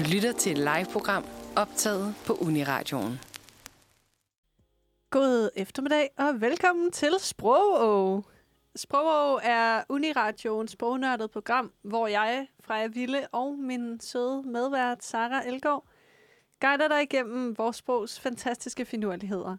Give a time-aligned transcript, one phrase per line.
[0.00, 1.24] Du lytter til et live-program
[1.56, 3.20] optaget på Uniradioen.
[5.10, 8.24] God eftermiddag og velkommen til Sprogå.
[8.76, 15.86] Sprogå er Uniradioens sprognørdet program, hvor jeg, Freja Ville og min søde medvært Sara Elgård
[16.60, 19.56] guider dig igennem vores sprogs fantastiske finurligheder.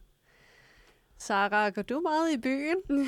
[1.21, 2.77] Sara, går du meget i byen?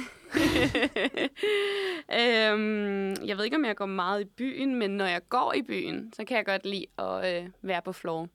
[2.20, 5.62] øhm, jeg ved ikke, om jeg går meget i byen, men når jeg går i
[5.62, 8.28] byen, så kan jeg godt lide at øh, være på floor.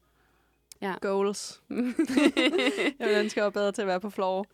[0.82, 0.94] Ja.
[1.00, 1.62] Goals.
[2.98, 4.46] jeg vil ønske, at jeg var bedre til at være på floor.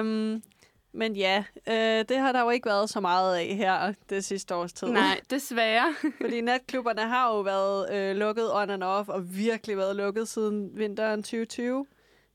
[0.00, 0.42] um,
[0.92, 4.54] men ja, øh, det har der jo ikke været så meget af her det sidste
[4.54, 4.88] års tid.
[4.88, 5.94] Nej, desværre.
[6.20, 10.70] Fordi natklubberne har jo været øh, lukket on and off, og virkelig været lukket siden
[10.78, 11.86] vinteren 2020.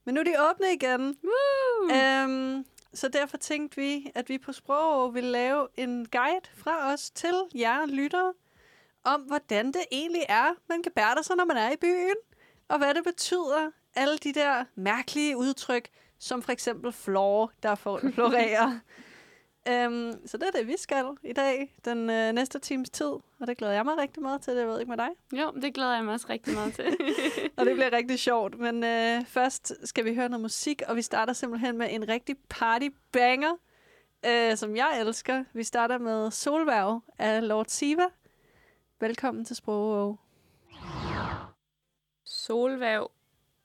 [0.08, 1.18] Men nu er de åbne igen.
[1.24, 2.24] Woo!
[2.24, 7.10] Um, så derfor tænkte vi, at vi på Sprog vil lave en guide fra os
[7.10, 8.34] til jer lyttere,
[9.04, 12.16] om hvordan det egentlig er, man kan bære sig, når man er i byen,
[12.68, 17.76] og hvad det betyder, alle de der mærkelige udtryk, som for eksempel floor, der
[18.16, 18.80] florerer.
[19.68, 23.06] Um, så det er det, vi skal i dag, den øh, næste times tid.
[23.40, 24.56] Og det glæder jeg mig rigtig meget til.
[24.56, 25.10] Det ved ikke med dig.
[25.34, 26.86] Jo, det glæder jeg mig også rigtig meget til.
[27.58, 28.60] og det bliver rigtig sjovt.
[28.60, 32.36] Men øh, først skal vi høre noget musik, og vi starter simpelthen med en rigtig
[32.50, 33.54] party banger,
[34.26, 35.44] øh, som jeg elsker.
[35.54, 38.06] Vi starter med Solværv af Lord Siva.
[39.00, 40.18] Velkommen til Sprogå.
[42.26, 43.12] Solværv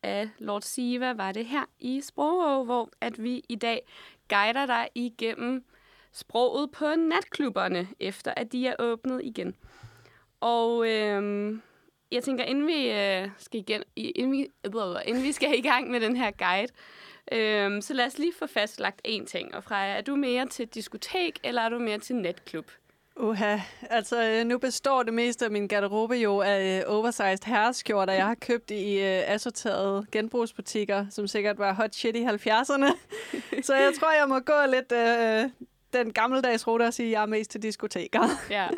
[0.03, 3.87] af Lord Siva var det her i Sprogå, hvor at vi i dag
[4.29, 5.65] guider dig igennem
[6.13, 9.55] sproget på natklubberne, efter at de er åbnet igen.
[10.41, 11.63] Og øhm,
[12.13, 15.91] jeg tænker, inden vi, øh, skal igen, inden, vi, øh, inden vi skal i gang
[15.91, 16.73] med den her guide,
[17.33, 19.55] øhm, så lad os lige få fastlagt én ting.
[19.55, 22.71] Og Freja, er du mere til diskotek, eller er du mere til netklub?
[23.17, 23.59] Uha,
[23.91, 28.27] altså øh, nu består det meste af min garderobe jo af øh, oversized herreskjorter, jeg
[28.27, 32.97] har købt i øh, assorterede genbrugsbutikker, som sikkert var hot shit i 70'erne.
[33.67, 35.51] så jeg tror, jeg må gå lidt øh,
[35.93, 38.29] den gammeldags rute og sige, at jeg er mest til diskoteker.
[38.51, 38.69] ja.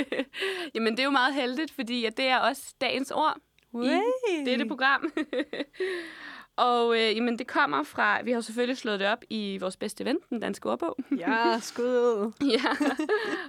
[0.74, 3.36] Jamen, det er jo meget heldigt, fordi at det er også dagens ord
[3.74, 4.00] Wey.
[4.30, 5.12] i dette program.
[6.56, 10.04] og øh, jamen, det kommer fra, vi har selvfølgelig slået det op i vores bedste
[10.04, 10.96] ven, den danske ordbog.
[11.18, 12.86] ja, skud ja.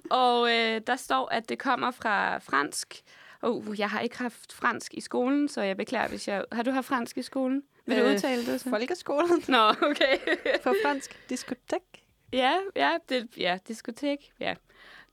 [0.10, 3.02] Og øh, der står, at det kommer fra fransk.
[3.42, 6.44] Oh, jeg har ikke haft fransk i skolen, så jeg beklager, hvis jeg...
[6.52, 7.64] Har du haft fransk i skolen?
[7.86, 8.70] Vil øh, du udtale det så?
[8.70, 9.44] Folkeskolen.
[9.48, 10.18] Nå, okay.
[10.64, 12.05] For fransk diskotek.
[12.34, 14.56] Ja, ja, det, ja, diskotek, ja.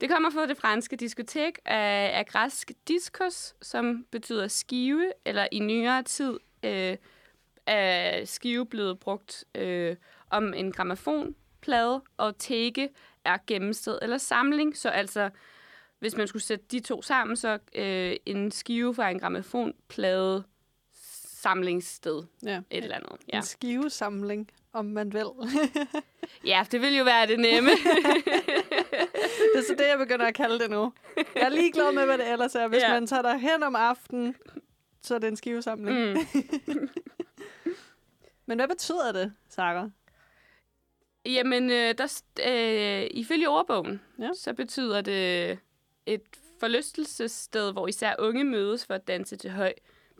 [0.00, 5.58] Det kommer fra det franske diskotek af, af græsk diskos, som betyder skive, eller i
[5.58, 6.96] nyere tid øh,
[7.66, 9.96] er skive blevet brugt øh,
[10.30, 12.88] om en gramofonplade, og teke
[13.24, 14.76] er gemmested eller samling.
[14.76, 15.30] Så altså,
[15.98, 20.44] hvis man skulle sætte de to sammen, så øh, en skive fra en gramofonplade
[21.42, 22.22] samlingssted.
[22.42, 22.60] Ja.
[22.70, 23.16] Et eller andet.
[23.32, 23.36] Ja.
[23.36, 25.26] En skivesamling om man vil.
[26.52, 27.70] ja, det vil jo være det nemme.
[29.52, 30.92] det er så det, jeg begynder at kalde det nu.
[31.16, 32.68] Jeg er lige glad med, hvad det ellers er.
[32.68, 32.92] Hvis ja.
[32.92, 34.36] man tager der hen om aftenen,
[35.02, 36.12] så er det en skivesamling.
[36.12, 36.18] Mm.
[38.46, 39.88] Men hvad betyder det, Sarah?
[41.26, 44.30] Jamen, øh, der, øh, ifølge ordbogen, ja.
[44.34, 45.58] så betyder det
[46.06, 46.22] et
[46.60, 49.72] forlystelsessted, hvor især unge mødes for at danse til høj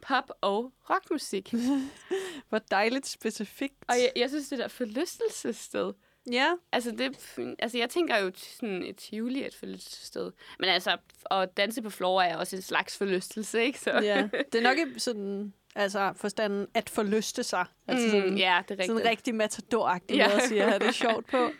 [0.03, 1.55] pop- og rockmusik.
[2.49, 3.85] Hvor dejligt specifikt.
[3.89, 5.93] Og jeg, jeg synes, det der forlystelsessted.
[6.31, 6.49] Ja.
[6.73, 7.19] Altså, det,
[7.59, 10.33] altså, jeg tænker jo sådan et Tivoli et forlystelsessted.
[10.59, 10.97] Men altså,
[11.31, 13.81] at danse på floor er også en slags forlystelse, ikke?
[13.81, 13.91] Så.
[13.91, 17.65] Ja, det er nok sådan, altså forstanden at forlyste sig.
[17.89, 18.87] Altså sådan, mm, ja, det er rigtigt.
[18.87, 20.29] Sådan en rigtig matadoragtig ja.
[20.29, 21.51] måde at sige, at det er sjovt på.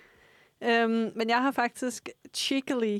[0.61, 2.99] Um, men jeg har faktisk cheekily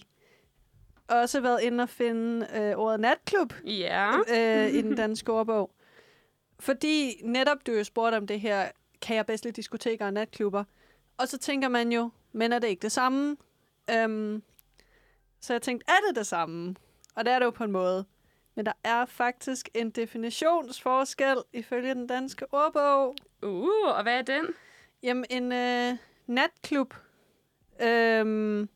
[1.21, 4.19] også været inde og finde øh, ordet natklub ja.
[4.19, 5.71] øh, i den danske ordbog.
[6.61, 8.69] Fordi netop du jo spurgte om det her,
[9.03, 10.65] kan jeg bedst lide diskoteker og natklubber?
[11.17, 13.37] Og så tænker man jo, men er det ikke det samme?
[14.05, 14.43] Um,
[15.41, 16.75] så jeg tænkte, er det det samme?
[17.15, 18.05] Og det er det jo på en måde.
[18.55, 23.15] Men der er faktisk en definitionsforskel ifølge den danske ordbog.
[23.43, 24.47] Uh, og hvad er den?
[25.03, 26.95] Jamen, en øh, natklub.
[27.83, 28.69] Øhm,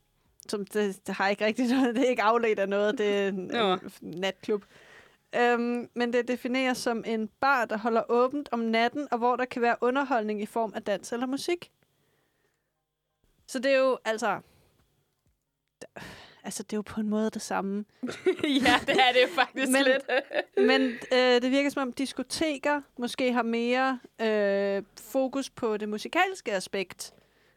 [0.51, 3.29] som det, det har ikke rigtig noget, det er ikke afledt af noget, det er
[3.29, 4.65] en, en natklub.
[5.35, 9.45] Øhm, men det defineres som en bar, der holder åbent om natten, og hvor der
[9.45, 11.71] kan være underholdning i form af dans eller musik.
[13.47, 14.41] Så det er jo, altså...
[16.45, 17.85] Altså, det er jo på en måde det samme.
[18.67, 20.07] ja, det er det jo faktisk men, lidt.
[20.71, 20.83] men
[21.13, 27.15] øh, det virker som om diskoteker måske har mere øh, fokus på det musikalske aspekt,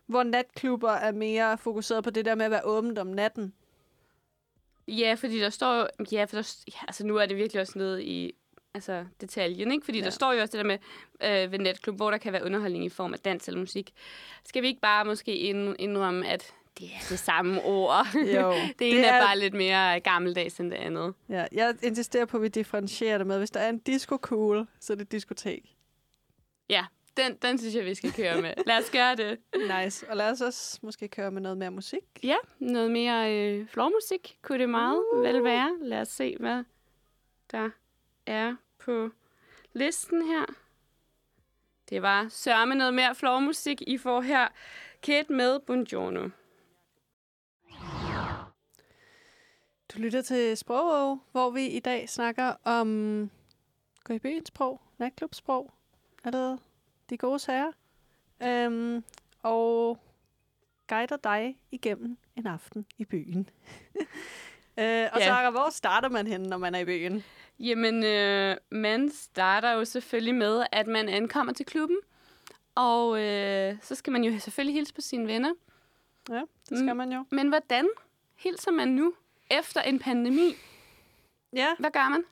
[0.09, 3.53] hvor natklubber er mere fokuseret på det der med at være åbent om natten.
[4.87, 8.03] Ja, fordi der står ja, for der, ja, altså nu er det virkelig også nede
[8.03, 8.33] i
[8.73, 9.85] altså, detaljen, ikke?
[9.85, 10.01] Fordi ja.
[10.03, 10.05] Ja.
[10.05, 10.77] der står jo også det der med
[11.45, 13.93] øh, ved netklub, hvor der kan være underholdning i form af dans eller musik.
[14.45, 18.05] Skal vi ikke bare måske ind, indrømme, at det er det samme ord?
[18.15, 21.13] Jo, det ene det er, er- bare lidt mere gammeldags end det andet.
[21.29, 24.93] Ja, jeg insisterer på, at vi differentierer det med, hvis der er en disco-cool, så
[24.93, 25.75] er det diskotek.
[26.69, 26.85] Ja,
[27.23, 28.53] den, den synes jeg, vi skal køre med.
[28.67, 29.39] Lad os gøre det.
[29.55, 30.09] Nice.
[30.09, 32.03] Og lad os også måske køre med noget mere musik.
[32.23, 35.23] Ja, noget mere øh, flormusik kunne det meget uh.
[35.23, 35.77] vel være.
[35.81, 36.63] Lad os se, hvad
[37.51, 37.69] der
[38.25, 39.09] er på
[39.73, 40.45] listen her.
[41.89, 44.47] Det var sørme noget mere flormusik, I får her.
[45.03, 46.29] Kate med Buongiorno.
[49.93, 53.29] Du lytter til Sprog, hvor vi i dag snakker om
[54.03, 55.71] gå i byen sprog, natklubsprog,
[56.23, 56.59] er det
[57.09, 57.71] de gode sager,
[58.43, 59.03] øhm,
[59.43, 59.99] og
[60.87, 63.49] guider dig igennem en aften i byen.
[64.79, 65.25] øh, og Ja.
[65.25, 67.23] Sarah, hvor starter man henne, når man er i byen?
[67.59, 71.97] Jamen, øh, man starter jo selvfølgelig med, at man ankommer til klubben.
[72.75, 75.53] Og øh, så skal man jo selvfølgelig hilse på sine venner.
[76.29, 77.25] Ja, det skal man jo.
[77.31, 77.89] Men hvordan
[78.35, 79.13] hilser man nu
[79.51, 80.53] efter en pandemi?
[81.53, 82.23] Ja, Hvad gør man?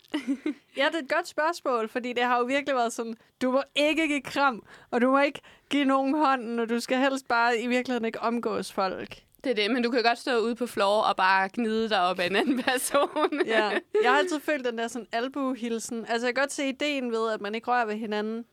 [0.77, 3.63] ja, det er et godt spørgsmål, fordi det har jo virkelig været sådan, du må
[3.75, 7.59] ikke give kram, og du må ikke give nogen hånden, og du skal helst bare
[7.59, 9.23] i virkeligheden ikke omgås folk.
[9.43, 12.01] Det er det, men du kan godt stå ude på floor og bare gnide dig
[12.01, 13.41] op af en anden person.
[13.45, 13.69] Ja,
[14.03, 16.05] jeg har altid følt den der sådan albuehilsen.
[16.05, 18.45] Altså, jeg kan godt se ideen ved, at man ikke rører ved hinanden.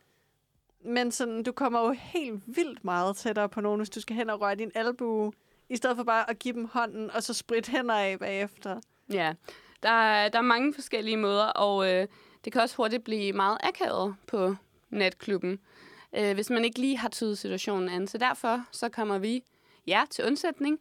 [0.84, 4.30] Men sådan, du kommer jo helt vildt meget tættere på nogen, hvis du skal hen
[4.30, 5.32] og røre din albue,
[5.68, 8.80] i stedet for bare at give dem hånden, og så spritte hænder af bagefter.
[9.12, 9.34] Ja,
[9.84, 12.06] der der er mange forskellige måder, og øh,
[12.44, 14.54] det kan også hurtigt blive meget akavet på
[14.90, 15.58] natklubben,
[16.16, 18.06] øh, hvis man ikke lige har tydet situationen an.
[18.06, 19.42] Så derfor så kommer vi
[19.86, 20.80] jer til undsætning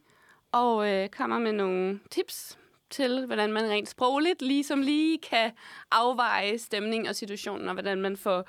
[0.52, 2.58] og øh, kommer med nogle tips
[2.90, 5.52] til, hvordan man rent sprogligt ligesom lige kan
[5.90, 8.48] afveje stemning og situationen, og hvordan man får,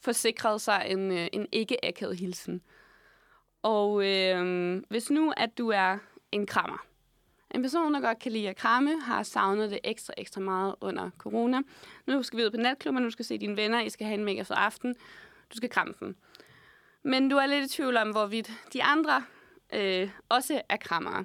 [0.00, 2.62] får sikret sig en, øh, en ikke-akavet hilsen.
[3.62, 5.98] Og øh, hvis nu, at du er
[6.32, 6.86] en krammer,
[7.54, 11.10] en person, der godt kan lide at kramme, har savnet det ekstra, ekstra meget under
[11.18, 11.60] corona.
[12.06, 14.24] Nu skal vi ud på natklubben, du skal se dine venner, I skal have en
[14.24, 14.94] mega fed aften.
[15.50, 16.16] Du skal kramme dem.
[17.02, 19.24] Men du er lidt i tvivl om, hvorvidt de andre
[19.72, 21.24] øh, også er krammere.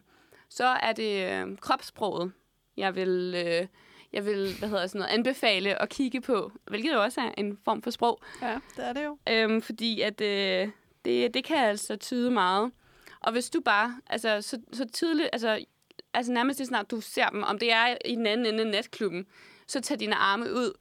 [0.49, 2.31] Så er det øh, kropssproget,
[2.77, 3.67] jeg vil, øh,
[4.13, 7.57] jeg vil hvad hedder sådan noget, anbefale at kigge på, hvilket jo også er en
[7.65, 8.21] form for sprog.
[8.41, 9.17] Ja, det er det jo.
[9.29, 10.69] Øhm, fordi at øh,
[11.05, 12.71] det, det kan altså tyde meget.
[13.19, 15.65] Og hvis du bare, altså så, så tydeligt, altså,
[16.15, 18.67] altså nærmest lige snart du ser dem, om det er i den anden ende af
[18.67, 19.25] natklubben,
[19.67, 20.73] så tag dine arme ud,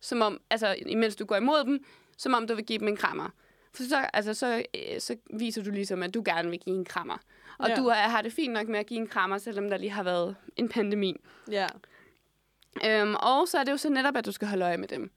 [0.00, 1.84] som om, altså imens du går imod dem,
[2.16, 3.28] som om du vil give dem en krammer.
[3.74, 6.84] For så, altså, så, øh, så viser du ligesom, at du gerne vil give en
[6.84, 7.16] krammer.
[7.58, 7.74] Og Ja.
[7.76, 10.36] du har det fint nok med at give en krammer, selvom der lige har været
[10.56, 11.16] en pandemi.
[11.50, 11.66] Ja.
[12.86, 15.10] Øhm, og så er det jo så netop, at du skal holde øje med dem.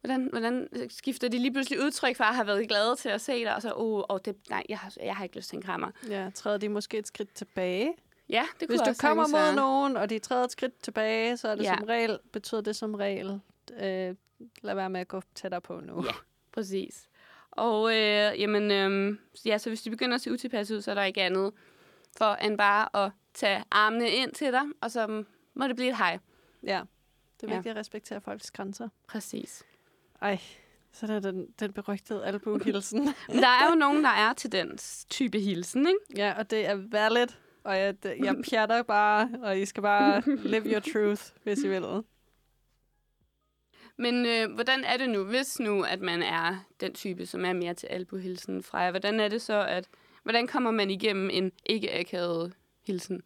[0.00, 3.44] Hvordan, hvordan skifter de lige pludselig udtryk fra at have været glade til at se
[3.44, 5.62] dig, og så, oh, oh det, nej, jeg har, jeg har ikke lyst til en
[5.62, 5.90] krammer.
[6.08, 7.92] Ja, træder de måske et skridt tilbage.
[8.28, 9.54] Ja, det kunne Hvis du også kommer mod være.
[9.54, 11.74] nogen, og de træder et skridt tilbage, så er det Ja.
[11.78, 13.40] som regel, betyder det som regel,
[13.72, 14.14] øh,
[14.62, 16.04] lad være med at gå tættere på nu.
[16.04, 16.10] Ja.
[16.52, 17.08] Præcis.
[17.50, 20.94] Og øh, jamen, øh, ja, så hvis de begynder at se utilpas ud, så er
[20.94, 21.52] der ikke andet
[22.18, 25.24] for end bare at tage armene ind til dig, og så
[25.54, 26.18] må det blive et hej.
[26.62, 26.82] ja.
[27.40, 27.54] Det er Ja.
[27.58, 28.88] vigtigt at respektere folks grænser.
[29.08, 29.62] Præcis.
[30.22, 30.38] Ej,
[30.92, 33.00] så er der den, den berygtede albuehilsen.
[33.28, 34.78] Men der er jo nogen, der er til den
[35.10, 35.98] type hilsen, ikke?
[36.16, 37.26] ja, og det er valid.
[37.64, 42.02] Og jeg, jeg pjatter bare, og I skal bare live your truth, hvis I vil.
[43.96, 47.52] Men øh, hvordan er det nu, hvis nu, at man er den type, som er
[47.52, 48.90] mere til albuhilsen fra jer?
[48.90, 49.88] Hvordan er det så, at...
[50.22, 52.52] Hvordan kommer man igennem en ikke-akavet
[52.86, 53.22] hilsen?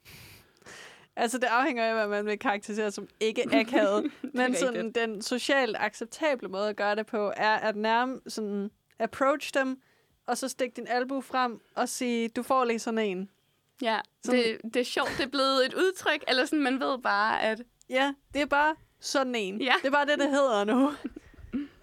[1.16, 4.12] Altså, det afhænger af, hvad man vil karakterisere som ikke akavet.
[4.34, 4.94] Men sådan, rigtigt.
[4.94, 9.80] den socialt acceptable måde at gøre det på, er at nærme sådan, approach dem,
[10.26, 13.30] og så stikke din albu frem og sige, du får lige sådan en.
[13.82, 16.98] Ja, Sådan- det, det er sjovt, det er blevet et udtryk, eller sådan, man ved
[16.98, 17.62] bare, at...
[17.90, 19.60] Ja, det er bare sådan en.
[19.62, 19.74] Ja.
[19.82, 20.92] Det er bare det, det hedder nu.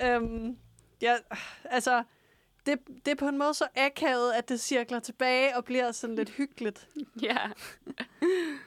[0.08, 0.58] øhm,
[1.02, 1.16] ja,
[1.66, 2.04] altså,
[2.66, 6.16] det, det er på en måde så akavet, at det cirkler tilbage og bliver sådan
[6.16, 6.88] lidt hyggeligt.
[7.22, 7.38] Ja,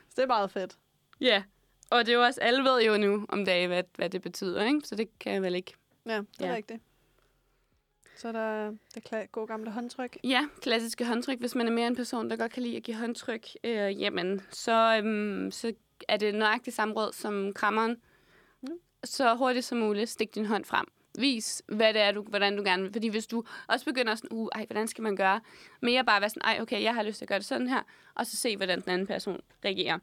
[0.09, 0.79] Så det er meget fedt.
[1.21, 1.43] ja.
[1.91, 4.65] Og det er jo også, alle ved jo nu om dagen, hvad, hvad det betyder,
[4.65, 4.81] ikke?
[4.85, 5.75] Så det kan jeg vel ikke.
[6.07, 6.55] Ja, det er Ja.
[6.55, 6.83] rigtigt.
[8.19, 10.19] Så er der det gode gamle håndtryk.
[10.25, 11.39] Ja, klassiske håndtryk.
[11.39, 14.43] Hvis man er mere en person, der godt kan lide at give håndtryk, øh, jamen,
[14.51, 15.73] så, øhm, så
[16.09, 17.97] er det nøjagtigt samme råd som krammeren.
[18.63, 18.69] Mm.
[19.05, 20.87] Så hurtigt som muligt, stik din hånd frem.
[21.19, 22.93] Vis, hvad det er, du, hvordan du gerne vil.
[22.93, 25.41] Fordi hvis du også begynder sådan, uh, ej, hvordan skal man gøre?
[25.83, 27.83] Mere bare være sådan, ej, okay, jeg har lyst til at gøre det sådan her,
[28.15, 29.99] og så se, hvordan den anden person reagerer.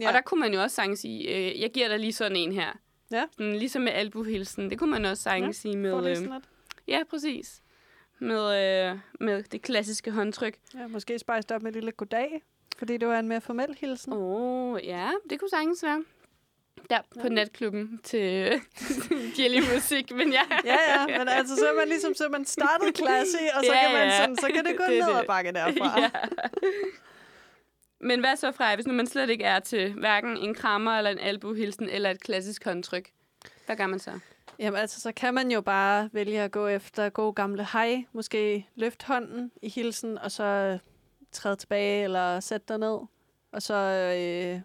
[0.00, 0.08] Ja.
[0.08, 2.52] Og der kunne man jo også sagtens sige, øh, jeg giver dig lige sådan en
[2.52, 2.72] her.
[3.10, 3.24] Ja.
[3.32, 4.70] Sådan, ligesom med albuhilsen.
[4.70, 6.18] Det kunne man også sagtens sige med...
[6.22, 6.40] Øh.
[6.90, 7.62] Ja, præcis.
[8.18, 10.54] Med, øh, med det klassiske håndtryk.
[10.74, 12.42] Ja, måske spejst op med et lille goddag,
[12.78, 14.12] fordi det var en mere formel hilsen.
[14.12, 14.18] Åh,
[14.72, 16.04] oh, ja, det kunne sagtens være.
[16.90, 17.28] Der på Ja.
[17.28, 18.60] natklubben til
[19.38, 20.42] Jelly Musik, men ja.
[20.64, 20.76] Ja,
[21.08, 23.92] ja, men altså, så er man ligesom, så man startet klasse, og så, Ja, kan
[23.98, 25.20] man sådan, så kan det gå Det ned det.
[25.20, 26.00] ad bakke derfra.
[26.00, 26.10] ja.
[28.00, 31.10] Men hvad så, Freja, hvis nu man slet ikke er til hverken en krammer eller
[31.10, 33.10] en albuhilsen eller et klassisk håndtryk?
[33.66, 34.10] Hvad gør man så?
[34.60, 38.04] Jamen altså, så kan man jo bare vælge at gå efter god gamle hej.
[38.12, 40.78] Måske løft hånden i hilsen, og så øh,
[41.32, 42.98] træde tilbage eller sætte dig ned.
[43.52, 44.60] Og så, øh,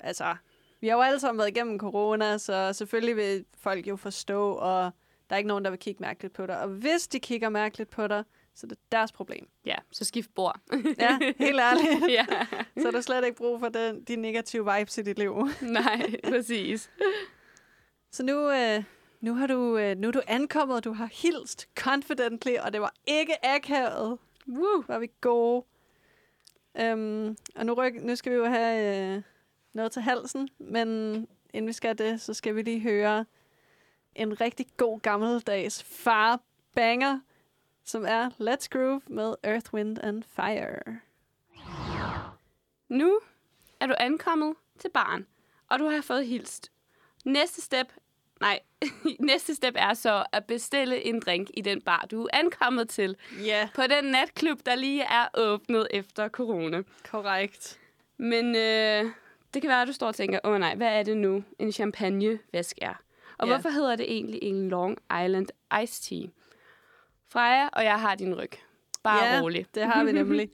[0.00, 0.34] altså,
[0.80, 4.90] vi har jo alle sammen været igennem corona, så selvfølgelig vil folk jo forstå, og
[5.30, 6.60] der er ikke nogen, der vil kigge mærkeligt på dig.
[6.60, 9.48] Og hvis de kigger mærkeligt på dig, så er det deres problem.
[9.64, 10.60] Ja, så skift bord.
[10.98, 12.10] Ja, helt ærligt.
[12.18, 12.26] ja,
[12.82, 15.48] Så er der slet ikke brug for den, de negative vibes i dit liv.
[15.62, 16.90] nej, præcis.
[18.10, 18.84] Så nu, øh,
[19.22, 22.80] nu, har du, øh, nu er du ankommet, og du har hilst confidently, og det
[22.80, 24.18] var ikke akavet.
[24.48, 24.84] Woo.
[24.88, 25.64] Var vi gode.
[26.74, 29.22] Um, og nu, ryk, nu skal vi jo have øh,
[29.72, 30.88] noget til halsen, men
[31.52, 33.24] inden vi skal det, så skal vi lige høre
[34.14, 36.40] en rigtig god gammeldags far
[36.74, 37.20] banger,
[37.84, 40.98] som er Let's Groove med Earth, Wind and Fire.
[42.88, 43.20] Nu
[43.80, 45.26] er du ankommet til barn,
[45.68, 46.72] og du har fået hilst.
[47.24, 47.92] Næste step,
[48.42, 48.60] nej,
[49.20, 53.16] næste step er så at bestille en drink i den bar, du er ankommet til.
[53.44, 56.82] Ja, yeah, På den natklub, der lige er åbnet efter corona.
[57.10, 57.78] korrekt.
[58.16, 59.04] Men øh,
[59.54, 61.44] det kan være, at du står og tænker, åh oh, nej, hvad er det nu,
[61.58, 62.94] en champagnevæsk er?
[63.38, 63.52] Og Ja.
[63.54, 65.46] hvorfor hedder det egentlig en Long Island
[65.82, 66.28] Iced Tea?
[67.28, 68.50] Freja og jeg har din ryg.
[69.02, 69.40] Bare Ja.
[69.40, 69.66] rolig.
[69.74, 70.50] Det har vi nemlig.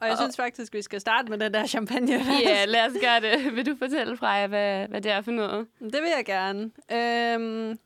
[0.00, 2.12] Og jeg Og- synes faktisk, vi skal starte med den der champagne.
[2.42, 3.56] Ja, lad os gøre det.
[3.56, 5.66] Vil du fortælle, Freja, hvad, hvad det er for noget?
[5.80, 6.70] Det vil jeg gerne.
[6.92, 7.78] Øhm,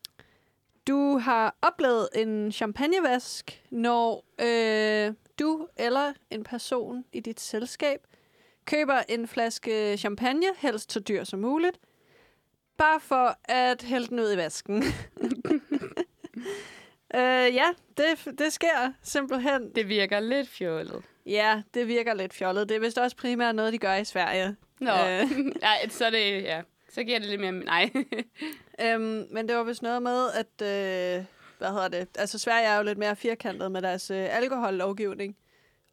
[0.88, 7.98] du har oplevet en champagnevask, når øh, du eller en person i dit selskab
[8.64, 11.78] køber en flaske champagne, helst så dyr som muligt,
[12.78, 14.82] bare for at hælde den ud i vasken.
[17.14, 17.66] øh, ja,
[17.96, 19.70] det, det sker simpelthen.
[19.74, 21.02] Det virker lidt fjollet.
[21.26, 22.68] Ja, det virker lidt fjollet.
[22.68, 24.56] Det er vist også primært noget, de gør i Sverige.
[24.80, 25.30] Nå, Øh.
[25.62, 26.62] Nej, så det, ja.
[26.88, 27.52] Så giver det lidt mere...
[27.52, 27.90] Nej.
[28.80, 30.62] Øhm, men det var vist noget med, at...
[30.62, 31.24] Øh,
[31.58, 32.08] hvad hedder det?
[32.18, 35.36] Altså, Sverige er jo lidt mere firkantet med deres øh, alkohollovgivning.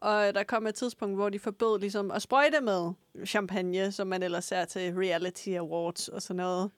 [0.02, 2.92] Og der kom et tidspunkt, hvor de forbød ligesom at sprøjte med
[3.26, 6.72] champagne, som man ellers ser til reality awards og sådan noget.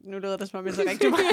[0.00, 1.24] Nu lyder det, som om jeg så rigtig meget.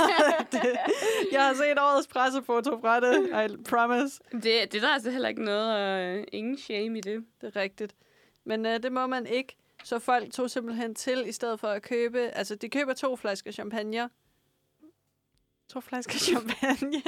[0.51, 0.77] det,
[1.31, 4.19] jeg har set årets pressefoto fra det, I promise.
[4.31, 7.25] det, det er der altså heller ikke noget, og øh, ingen shame i det.
[7.41, 7.95] Det er rigtigt.
[8.45, 9.55] Men øh, det må man ikke.
[9.83, 12.19] Så folk tog simpelthen til, i stedet for at købe...
[12.19, 14.09] Altså, de køber to flasker champagne.
[15.69, 17.01] To flasker champagne.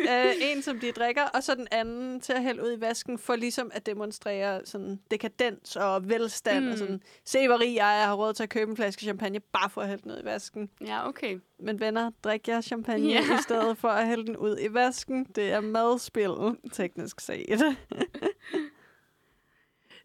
[0.10, 3.18] øh, en, som de drikker, og så den anden til at hælde ud i vasken,
[3.18, 6.64] for ligesom at demonstrere sådan dekadens og velstand.
[6.64, 6.72] Mm.
[6.72, 9.40] Og sådan, se hvor rig jeg er, har råd til at købe en flaske champagne,
[9.40, 10.70] bare for at hælde den ud i vasken.
[10.80, 11.38] Ja, okay.
[11.58, 13.20] Men venner, drik jer champagne Ja.
[13.20, 15.24] i stedet for at hælde den ud i vasken.
[15.24, 16.30] Det er madspil,
[16.72, 17.62] teknisk set.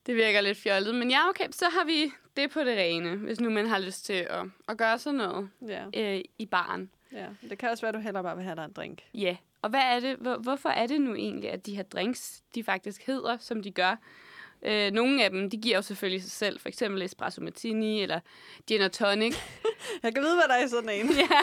[0.06, 0.96] Det virker lidt fjollet.
[0.96, 4.06] Men ja, okay, så har vi det på det rene, hvis nu man har lyst
[4.06, 6.16] til at, at gøre sådan noget ja.
[6.16, 6.90] øh, i baren.
[7.12, 9.02] Ja, det kan også være, at du heller bare vil have dig en drink.
[9.14, 12.44] Ja, og hvad er det, hvor, hvorfor er det nu egentlig, at de her drinks,
[12.56, 13.96] de faktisk hedder, som de gør?
[14.62, 18.20] Øh, nogle af dem, de giver jo selvfølgelig sig selv, for eksempel espresso martini eller
[18.68, 19.36] gin og tonic.
[20.04, 21.10] Jeg kan vide, hvad der er i sådan en.
[21.32, 21.40] ja.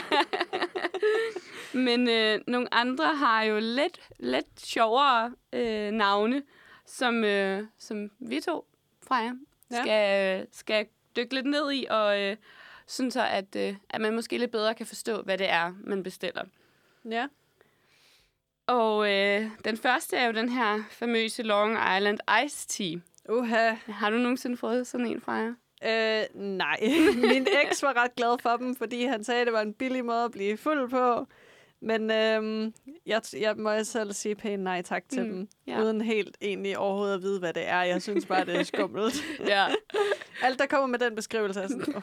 [1.73, 6.43] Men øh, nogle andre har jo lidt, lidt sjovere øh, navne,
[6.87, 8.67] som, øh, som vi to,
[9.09, 9.33] Freja,
[9.71, 9.81] Ja.
[9.83, 12.37] skal, skal dykke lidt ned i, og øh,
[12.87, 16.03] sådan så, at, øh, at man måske lidt bedre kan forstå, hvad det er, man
[16.03, 16.45] bestiller.
[17.11, 17.27] Ja.
[18.67, 23.01] Og øh, den første er jo den her famøse Long Island Iced Tea.
[23.29, 23.75] Uha.
[23.87, 25.55] Har du nogensinde fået sådan en fra jer?
[25.85, 26.81] Øh, nej.
[27.31, 30.05] Min eks var ret glad for dem, fordi han sagde, at det var en billig
[30.05, 31.27] måde at blive fuld på.
[31.81, 32.75] Men øhm,
[33.07, 35.83] jeg, jeg må selv sige pænt nej tak til Mm, dem, ja.
[35.83, 37.83] uden helt egentlig overhovedet at vide, hvad det er.
[37.83, 39.15] Jeg synes bare, det er skummelt.
[39.49, 39.67] Ja.
[40.43, 42.03] Alt, der kommer med den beskrivelse, er sådan, oh,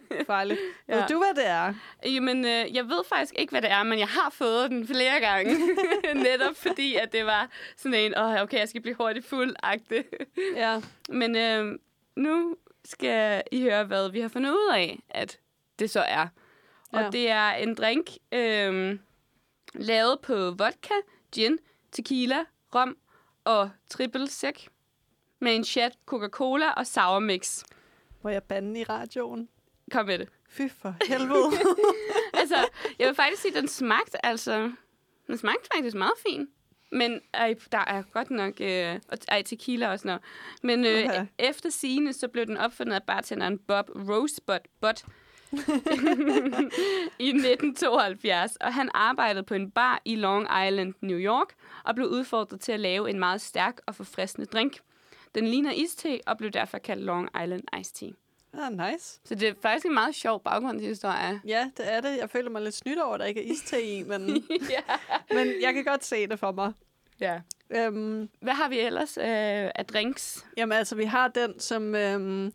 [0.26, 0.60] farligt.
[0.88, 0.96] Ja.
[0.96, 1.74] Ved du, hvad det er?
[2.04, 5.20] Jamen, øh, jeg ved faktisk ikke, hvad det er, men jeg har fået den flere
[5.20, 5.56] gange.
[6.14, 10.02] Netop fordi, at det var sådan en, åh, okay, jeg skal blive hurtigt fuld -agtig.
[10.56, 10.80] Ja.
[11.08, 11.78] Men øh,
[12.16, 15.38] nu skal I høre, hvad vi har fundet ud af, at
[15.78, 16.26] det så er.
[16.92, 17.10] Og Ja.
[17.10, 18.98] det er en drink øh,
[19.74, 20.94] lavet på vodka,
[21.34, 21.58] gin,
[21.92, 22.44] tequila,
[22.74, 22.96] rom
[23.44, 24.66] og triple sec
[25.38, 27.62] med en chat Coca-Cola og sour mix.
[28.22, 29.48] Må jeg bande i radioen?
[29.90, 30.28] Kom med det.
[30.50, 31.50] Fy for helvede.
[32.40, 32.56] altså,
[32.98, 34.72] jeg vil faktisk sige, at den smagte, altså,
[35.26, 36.48] den smagte faktisk meget fin.
[36.92, 40.22] Men ej, der er godt nok øh, og- ej, tequila og sådan noget.
[40.62, 41.26] Men øh, Okay.
[41.38, 45.04] efter sigende, så blev den opfundet af bartenderen Bob Rosebud Butt
[47.18, 48.56] i 1972.
[48.56, 51.48] Og han arbejdede på en bar i Long Island, New York,
[51.84, 54.78] og blev udfordret til at lave en meget stærk og forfriskende drink.
[55.34, 58.10] Den ligner iste og blev derfor kaldt Long Island Iced Tea.
[58.58, 59.20] Ah, nice.
[59.24, 61.40] Så det er faktisk en meget sjov baggrundshistorie.
[61.46, 62.16] Ja, det er det.
[62.18, 64.28] Jeg føler mig lidt snydt over, at der ikke er iste i, men,
[64.70, 64.80] ja.
[65.34, 66.72] men jeg kan godt se det for mig.
[67.20, 67.40] ja.
[67.70, 69.24] Øhm, Hvad har vi ellers øh,
[69.74, 70.44] af drinks?
[70.56, 72.52] jamen altså, vi har den, som øhm,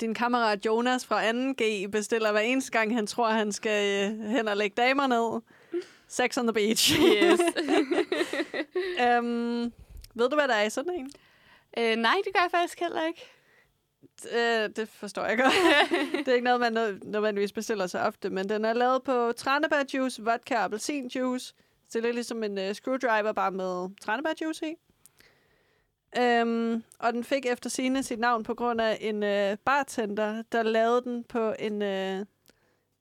[0.00, 4.48] din kammerat Jonas fra 2G bestiller hver eneste gang, han tror, han skal øh, hen
[4.48, 5.40] og lægge damer ned.
[6.08, 6.92] Sex on the beach.
[7.00, 7.40] Yes.
[9.06, 9.72] øhm,
[10.14, 11.10] ved du, hvad der er i sådan en?
[11.78, 13.30] øh, nej, det gør jeg faktisk heller ikke.
[14.32, 15.52] Øh, det forstår jeg godt.
[16.18, 20.22] det er ikke noget, man nødvendigvis bestiller så ofte, men den er lavet på tranebærjuice,
[20.24, 21.54] vodka og appelsinjuice.
[21.88, 24.74] Så det er lidt ligesom en uh, screwdriver, bare med tranebærjuice i.
[26.18, 30.62] Øhm, og den fik efter sine sit navn på grund af en uh, bartender, der
[30.62, 32.26] lavede den på en uh,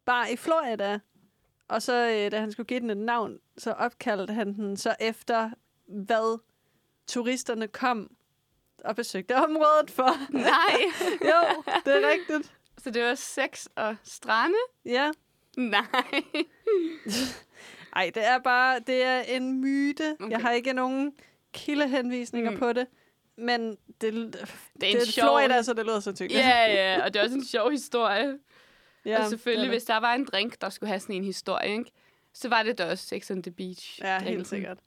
[0.05, 1.00] bar i Florida.
[1.67, 4.96] Og så, uh, da han skulle give den et navn, så opkaldte han den så
[5.00, 5.50] efter,
[5.88, 6.39] hvad
[7.08, 8.15] turisterne kom
[8.85, 10.31] og besøgte området for.
[10.33, 10.81] Nej.
[11.31, 12.53] Jo, det er rigtigt.
[12.77, 14.57] Så det var sex og strande?
[14.85, 15.11] Ja.
[15.57, 16.23] Nej.
[17.95, 20.15] Ej, det er bare, det er en myte.
[20.19, 20.31] Okay.
[20.31, 21.13] Jeg har ikke nogen
[21.53, 22.57] kildehenvisninger mm.
[22.59, 22.88] På det.
[23.38, 24.45] Men det, Det er
[24.79, 25.23] det en er sjov...
[25.23, 26.39] Florida, så det lyder sandsynligt.
[26.39, 28.38] Ja, ja, og det er også en sjov historie.
[29.05, 31.91] ja og selvfølgelig, hvis der var en drink, der skulle have sådan en historie, ikke?
[32.33, 34.00] så var det da også Sex on the Beach.
[34.01, 34.33] Ja, drinken.
[34.33, 34.77] helt sikkert.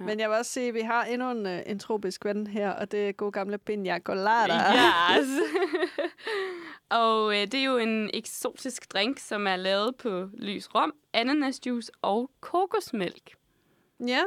[0.00, 0.04] Ja.
[0.04, 2.70] Men jeg vil også sige, at vi har endnu en, uh, en tropisk ven her,
[2.70, 4.54] og det er god gamle Piña Colada.
[4.54, 5.28] Yes.
[7.02, 11.92] og øh, det er jo en eksotisk drink, som er lavet på lys rom, ananasjuice
[12.02, 13.36] og kokosmælk.
[14.06, 14.22] ja.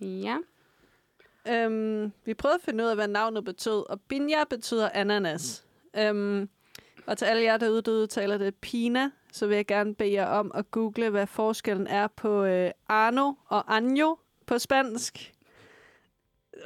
[0.00, 0.36] Ja.
[1.48, 5.66] Øhm, vi prøvede at finde ud af, hvad navnet betød, og Piña betyder ananas.
[5.98, 6.48] Øhm,
[7.06, 10.26] og til alle jer derude, der udtaler det Pina, så vil jeg gerne bede jer
[10.26, 15.32] om at google, hvad forskellen er på øh, Arno og Año på spansk.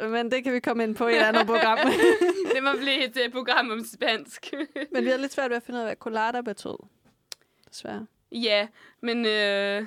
[0.00, 1.78] Men det kan vi komme ind på i et andet program.
[2.54, 4.52] det må blive et uh, program om spansk.
[4.92, 6.78] Men vi har lidt svært ved at finde ud af, hvad colada betød.
[7.70, 8.06] Desværre.
[8.32, 8.68] ja,
[9.00, 9.26] men...
[9.26, 9.86] Øh,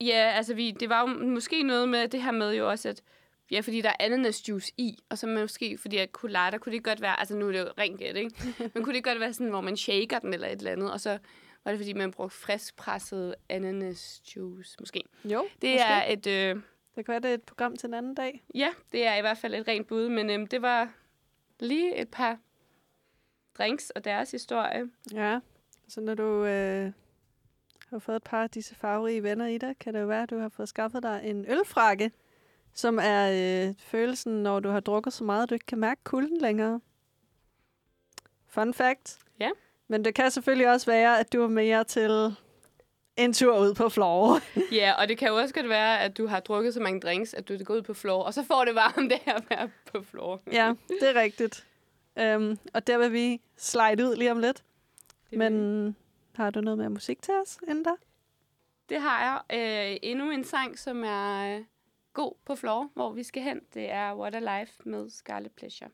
[0.00, 3.02] ja, altså, vi, det var jo måske noget med det her med jo også, at
[3.50, 7.00] Ja, fordi der er ananasjuice i, og så måske, fordi at colada, kunne det godt
[7.00, 8.30] være, altså nu er det jo rent gæt, ikke?
[8.74, 11.00] Men kunne det godt være sådan, hvor man shaker den eller et eller andet, og
[11.00, 11.18] så
[11.64, 15.04] var det, fordi man brugte friskpresset ananasjuice, måske.
[15.24, 15.78] Jo, Det måske.
[15.84, 16.62] er et, øh,
[16.96, 18.42] Det kan være, det er et program til en anden dag.
[18.54, 20.92] ja, det er i hvert fald et rent bud, men øh, det var
[21.60, 22.38] lige et par
[23.58, 24.90] drinks og deres historie.
[25.12, 25.40] Ja,
[25.88, 26.92] så når du øh,
[27.90, 30.30] har fået et par af disse farverige venner i dig, kan det jo være, at
[30.30, 32.10] du har fået skaffet dig en ølfrakke,
[32.74, 33.30] som er
[33.68, 36.80] øh, følelsen, når du har drukket så meget, at du ikke kan mærke kulden længere.
[38.46, 39.18] Fun fact.
[39.40, 39.50] Ja.
[39.90, 42.36] Men det kan selvfølgelig også være, at du er mere til
[43.16, 44.40] en tur ud på floor.
[44.80, 47.34] Ja, og det kan jo også godt være, at du har drukket så mange drinks,
[47.34, 49.70] at du går ud på floor, og så får det varmt det her at være
[49.92, 50.40] på floor.
[50.52, 51.66] ja, det er rigtigt.
[52.20, 54.64] Um, og der vil vi slide ud lige om lidt.
[55.30, 55.96] Det Men
[56.34, 57.90] har du noget mere musik til os inden da?
[58.88, 59.58] Det har jeg.
[59.92, 61.64] Øh, endnu en sang, som er øh,
[62.12, 63.60] god på floor, hvor vi skal hen.
[63.74, 65.90] Det er What a Life med Scarlet Pleasure.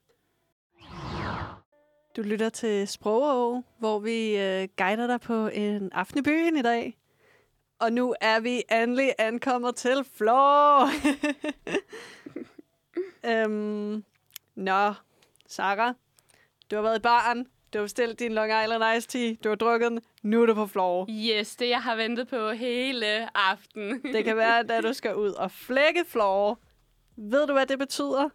[2.16, 6.62] Du lytter til Sprogå, hvor vi øh, guider dig på en aften i byen i
[6.62, 6.96] dag.
[7.78, 10.88] Og nu er vi endelig ankommet til Flor.
[13.30, 14.04] øhm,
[14.54, 14.92] nå,
[15.46, 15.94] Sarah,
[16.70, 17.46] du har været i baren.
[17.72, 19.34] Du har bestilt din Long Island Iced Tea.
[19.44, 20.00] Du har drukket den.
[20.22, 21.06] Nu er du på Flor.
[21.10, 24.02] Yes, det jeg har ventet på hele aften.
[24.14, 26.58] Det kan være, at du skal ud og flække Flor.
[27.16, 28.28] Ved du, hvad det betyder?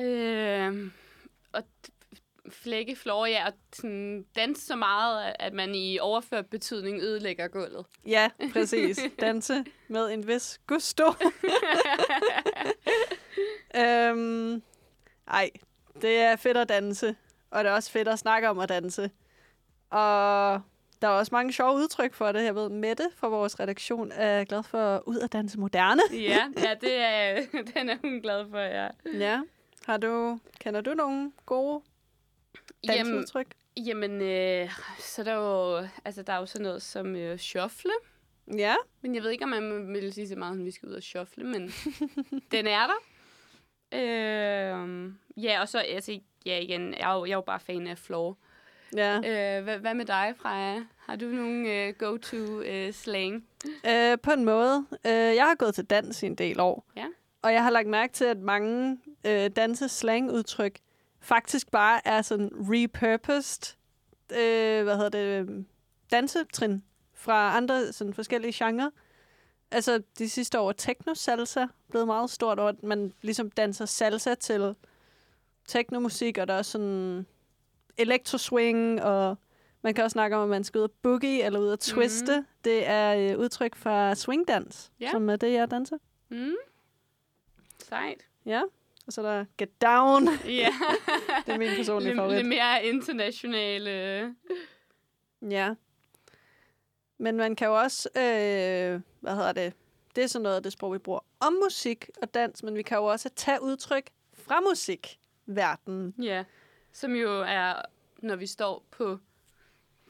[0.00, 0.90] øh,
[1.52, 1.62] og
[2.50, 7.86] flække floor, ja, og sådan danse så meget, at man i overført betydning ødelægger gulvet.
[8.06, 9.00] Ja, præcis.
[9.20, 11.04] Danse med en vis gusto.
[13.76, 14.62] øhm,
[15.28, 15.50] ej,
[16.02, 17.16] det er fedt at danse,
[17.50, 19.10] og det er også fedt at snakke om at danse.
[19.90, 20.60] Og
[21.02, 22.44] der er også mange sjove udtryk for det.
[22.44, 26.02] Jeg ved, Mette fra vores redaktion er glad for ud at danse moderne.
[26.12, 27.40] ja, ja, det er,
[27.74, 28.88] den er hun glad for, ja.
[29.18, 29.40] Ja.
[29.86, 31.82] Har du, kender du nogle gode
[32.84, 33.46] Jamen, danseudtryk?
[33.86, 37.92] jamen øh, så er der jo, altså, der er jo sådan noget som øh, shuffle.
[38.56, 38.74] Ja.
[39.00, 41.02] Men jeg ved ikke, om man vil sige så meget, at vi skal ud og
[41.02, 41.72] shuffle, men
[42.52, 42.98] den er der.
[43.92, 47.86] Øh, ja, og så, altså, ja igen, jeg er jo, jeg er jo bare fan
[47.86, 48.38] af floor.
[48.96, 49.16] Ja.
[49.16, 50.84] Øh, hvad, hvad med dig, Freja?
[50.96, 53.46] Har du nogen øh, go-to øh, slang?
[53.88, 54.86] Øh, på en måde.
[55.06, 56.84] Øh, jeg har gået til dans i en del år.
[56.96, 57.06] Ja.
[57.42, 60.78] Og jeg har lagt mærke til, at mange øh, danse-slang-udtryk
[61.20, 63.76] faktisk bare er sådan repurposed,
[64.32, 65.64] øh, hvad hedder det, øh,
[66.10, 68.90] dansetrin fra andre sådan forskellige genrer.
[69.70, 74.74] Altså, de sidste år techno-salsa blevet meget stort, og man ligesom danser salsa til
[75.68, 77.26] technomusik, og der er sådan
[77.96, 79.36] elektroswing, og
[79.82, 82.32] man kan også snakke om, at man skal ud og boogie eller ud og twiste.
[82.32, 82.40] Mhm.
[82.40, 82.46] Mm.
[82.64, 85.10] Det er øh, udtryk fra swingdans, Ja.
[85.10, 85.96] som er det, jeg danser.
[86.28, 86.54] Mm.
[87.88, 88.26] Sejt.
[88.46, 88.62] Ja,
[89.08, 90.28] og så er der Get Down.
[90.46, 90.68] Ja.
[91.46, 92.36] Det er min personlige favorit.
[92.36, 93.90] lidt mere internationale.
[95.50, 95.74] Ja.
[97.18, 99.72] Men man kan jo også, øh, hvad hedder det,
[100.16, 102.82] det er sådan noget af det sprog, vi bruger om musik og dans, men vi
[102.82, 106.14] kan jo også tage udtryk fra musikverdenen.
[106.22, 106.44] Ja.
[106.92, 107.82] Som jo er,
[108.18, 109.18] når vi står på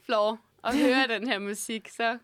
[0.05, 2.17] floor og hører den her musik, så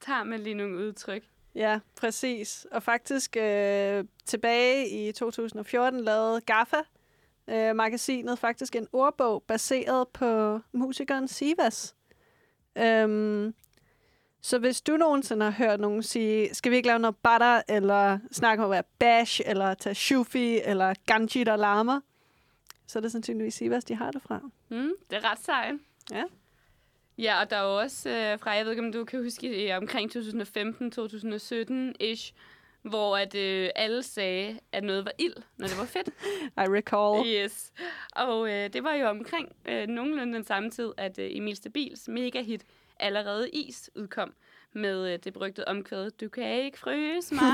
[0.00, 1.22] tager man lige nogle udtryk.
[1.54, 2.66] Ja, præcis.
[2.70, 6.80] Og faktisk øh, tilbage i 2014 lavede GAFFA,
[7.48, 11.94] øh, magasinet, faktisk en ordbog baseret på musikeren Sivas.
[12.76, 13.54] Øhm,
[14.40, 18.18] så hvis du nogensinde har hørt nogen sige, skal vi ikke lave noget butter, eller
[18.32, 22.00] snakke om at være bash, eller tage shufi, eller ganji, der larmer,
[22.86, 24.40] så er det sandsynligvis Sivas, de har det fra.
[24.68, 25.74] Mm, det er ret sejt.
[26.10, 26.24] Ja.
[27.18, 29.66] Ja, og der er jo også øh, fra, jeg ved ikke, om du kan huske,
[29.66, 32.32] i omkring 2015-2017-ish,
[32.82, 36.08] hvor at øh, alle sagde, at noget var ild, når det var fedt.
[36.62, 37.26] I recall.
[37.26, 37.72] Yes.
[38.16, 42.08] Og øh, det var jo omkring øh, nogenlunde den samme tid, at øh, Emil Stabils
[42.08, 42.64] mega-hit
[43.00, 44.34] Allerede Is udkom
[44.72, 47.42] med øh, det berygtede omkvæd, Du kan ikke fryse mig,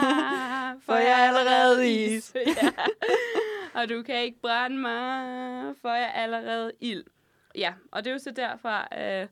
[0.86, 2.34] For jeg er allerede is.
[2.62, 2.72] ja.
[3.74, 7.04] Og du kan ikke brænde mig, for jeg er allerede ild.
[7.54, 9.26] Ja, og det er jo så derfra, øh,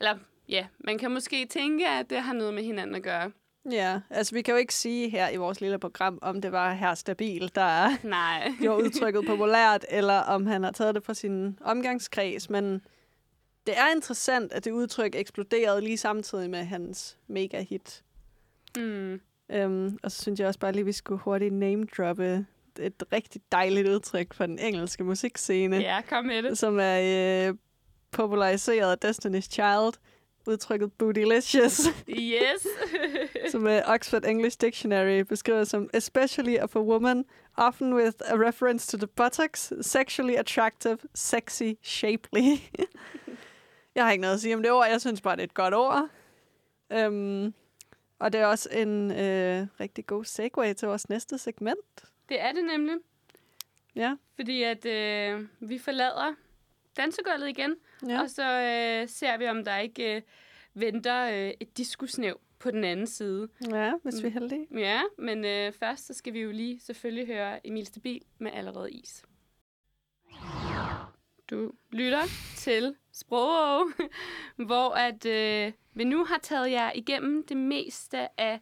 [0.00, 3.30] eller ja, man kan måske tænke, at det har noget med hinanden at gøre.
[3.70, 6.72] Ja, altså vi kan jo ikke sige her i vores lille program, om det var
[6.72, 8.52] her stabil, der Nej.
[8.60, 12.80] gjorde udtrykket populært, eller om han har taget det fra sin omgangskreds, men
[13.66, 18.02] det er interessant, at det udtryk eksploderede lige samtidig med hans mega-hit.
[18.76, 19.20] Mm.
[19.64, 22.46] Um, og så synes jeg også bare lige, at vi skulle hurtigt name-droppe
[22.78, 26.58] et rigtig dejligt udtryk fra den engelske musikscene, Ja, kom med det.
[26.58, 27.54] som er øh,
[28.10, 29.92] populariseret af Destiny's Child,
[30.46, 32.66] udtrykket bootylicious, Yes.
[33.52, 37.24] som uh, Oxford English Dictionary beskriver som especially of a woman,
[37.56, 42.56] often with a reference to the buttocks, sexually attractive, sexy, shapely.
[43.94, 45.54] jeg har ikke noget at sige om det ord, jeg synes bare, det er et
[45.54, 46.08] godt ord.
[47.06, 47.54] Um,
[48.18, 52.04] og det er også en øh, rigtig god segue til vores næste segment.
[52.28, 52.94] det er det nemlig.
[53.96, 54.16] Ja.
[54.36, 56.34] Fordi at øh, vi forlader
[56.96, 57.74] dansegulvet igen,
[58.08, 58.20] Ja.
[58.22, 60.22] og så øh, ser vi, om der ikke øh,
[60.74, 63.48] venter øh, et diskusnæv på den anden side.
[63.70, 64.66] ja, hvis vi er heldige.
[64.74, 68.90] Ja, men øh, først så skal vi jo lige selvfølgelig høre Emil Stabil med Allerede
[68.90, 69.24] Is.
[71.50, 72.22] Du lytter
[72.56, 73.86] til Sprog,
[74.66, 78.60] hvor at øh, vi nu har taget jer igennem det meste af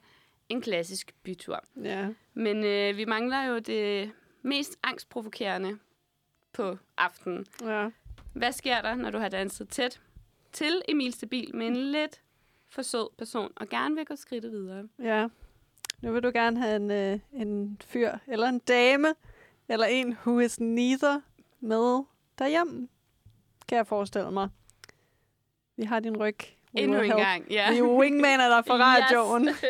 [0.49, 1.65] en klassisk bytur.
[1.85, 2.09] Ja.
[2.35, 5.79] Men øh, vi mangler jo det mest angstprovokerende
[6.53, 7.47] på aftenen.
[7.63, 7.89] ja.
[8.39, 10.01] Hvad sker der, når du har danset tæt
[10.53, 12.21] til Emil Stabil med en lidt
[12.69, 14.89] for sød person, og gerne vil gå skridtet videre?
[14.99, 15.29] Ja.
[16.03, 19.15] Nu vil du gerne have en, øh, en fyr, eller en dame,
[19.69, 21.21] eller en who is neither
[21.61, 22.05] med
[22.39, 22.89] derhjemme,
[23.69, 24.49] kan jeg forestille mig.
[25.77, 26.39] Vi har din ryg.
[26.75, 27.73] We Endnu en gang, ja.
[27.73, 29.49] Vi er wingmaner der for radioen.
[29.49, 29.65] Yes.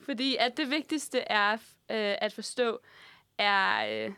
[0.06, 1.58] Fordi at det vigtigste er øh,
[2.20, 2.80] at forstå,
[3.38, 3.86] er...
[4.06, 4.12] Øh,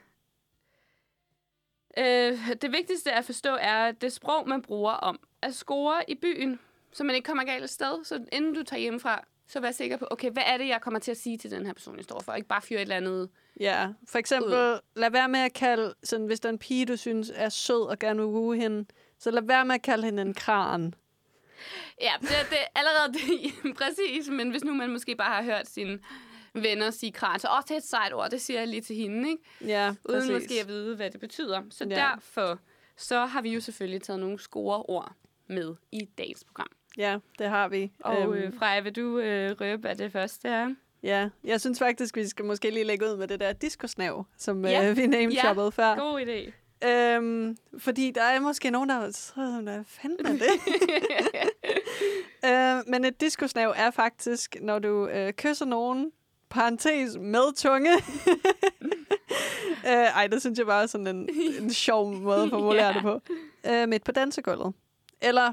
[1.98, 6.59] øh, det vigtigste at forstå er det sprog, man bruger om at score i byen,
[6.92, 8.05] så man ikke kommer galt af sted.
[8.05, 11.00] Så inden du tager hjemmefra, så vær sikker på, okay, hvad er det, jeg kommer
[11.00, 12.33] til at sige til den her person, jeg står for?
[12.33, 13.28] Ikke bare fyre et eller andet...
[13.61, 16.96] Ja, for eksempel, lad være med at kalde, sådan, hvis der er en pige, du
[16.96, 18.85] synes er sød og gerne vil woo hende,
[19.18, 20.94] så lad være med at kalde hende en kran.
[22.00, 24.28] Ja, det, det er allerede det, præcis.
[24.28, 25.98] Men hvis nu man måske bare har hørt sine
[26.55, 28.97] venner sige kran, så også det er et sejt ord, det siger jeg lige til
[28.97, 29.43] hende, ikke?
[29.67, 30.33] Ja, Uden præcis.
[30.33, 31.62] måske at vide, hvad det betyder.
[31.71, 31.95] Så Ja.
[32.01, 32.09] ja.
[32.15, 32.59] derfor
[32.97, 35.12] så har vi jo selvfølgelig taget nogle scoreord
[35.47, 36.69] med i dagens program.
[36.99, 37.93] Ja, det har vi.
[38.01, 40.75] Og Øhm, øh, Freja, vil du øh, røbe, hvad det første er?
[41.03, 44.65] Ja, jeg synes faktisk, vi skal måske lige lægge ud med det der disco-snav, som
[44.65, 44.91] Ja.
[44.91, 45.97] øh, vi name-shoppede før.
[45.97, 46.53] God idé.
[46.88, 50.51] Øhm, fordi der er måske nogen, der er sådan, hvad fanden er det?
[52.49, 56.12] øh, men et disco-snav er faktisk, når du øh, kysser nogen,
[56.53, 57.91] parentes med tunge,
[59.87, 61.29] Øh, ej, det synes jeg bare er sådan en,
[61.61, 62.93] en sjov måde at formulere Ja.
[62.93, 63.21] det på.
[63.67, 64.75] Øh, midt på dansegulvet.
[65.21, 65.53] Eller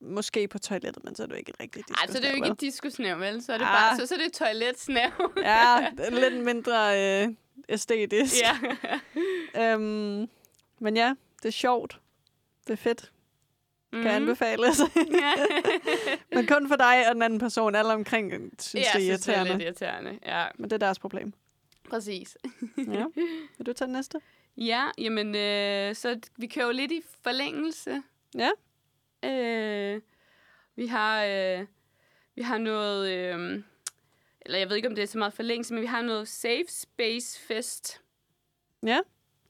[0.00, 2.30] måske på toilettet, men så er det jo ikke et rigtigt Ej, så er det
[2.30, 3.42] jo ikke et diskusnæv, vel?
[3.42, 3.70] Så er det Ah.
[3.72, 5.10] bare, så, så er det et toiletsnæv.
[5.36, 7.28] Ja, lidt mindre øh,
[7.68, 8.34] æstetisk.
[8.42, 8.58] ja.
[9.74, 10.28] Øhm,
[10.78, 12.00] men ja, det er sjovt.
[12.66, 13.12] Det er fedt.
[13.94, 14.06] Kan Mhm.
[14.22, 14.80] anbefales.
[15.20, 15.32] ja,
[16.36, 17.74] men kun for dig og den anden person.
[17.74, 19.52] Alle omkring synes, ja det er synes, det er irriterende.
[19.52, 20.18] lidt irriterende.
[20.26, 21.32] Ja, Men det er deres problem.
[21.90, 22.36] præcis.
[22.78, 23.04] Ja.
[23.58, 24.20] Vil du tage den næste?
[24.56, 28.02] Ja, jamen, øh, så vi kører jo lidt i forlængelse.
[28.34, 28.50] Ja.
[29.24, 30.00] Øh,
[30.76, 31.66] vi har, øh,
[32.34, 33.62] vi har noget, øh,
[34.40, 36.64] eller jeg ved ikke, om det er så meget forlængelse, men vi har noget Safe
[36.68, 38.00] Space Fest.
[38.82, 38.98] Ja.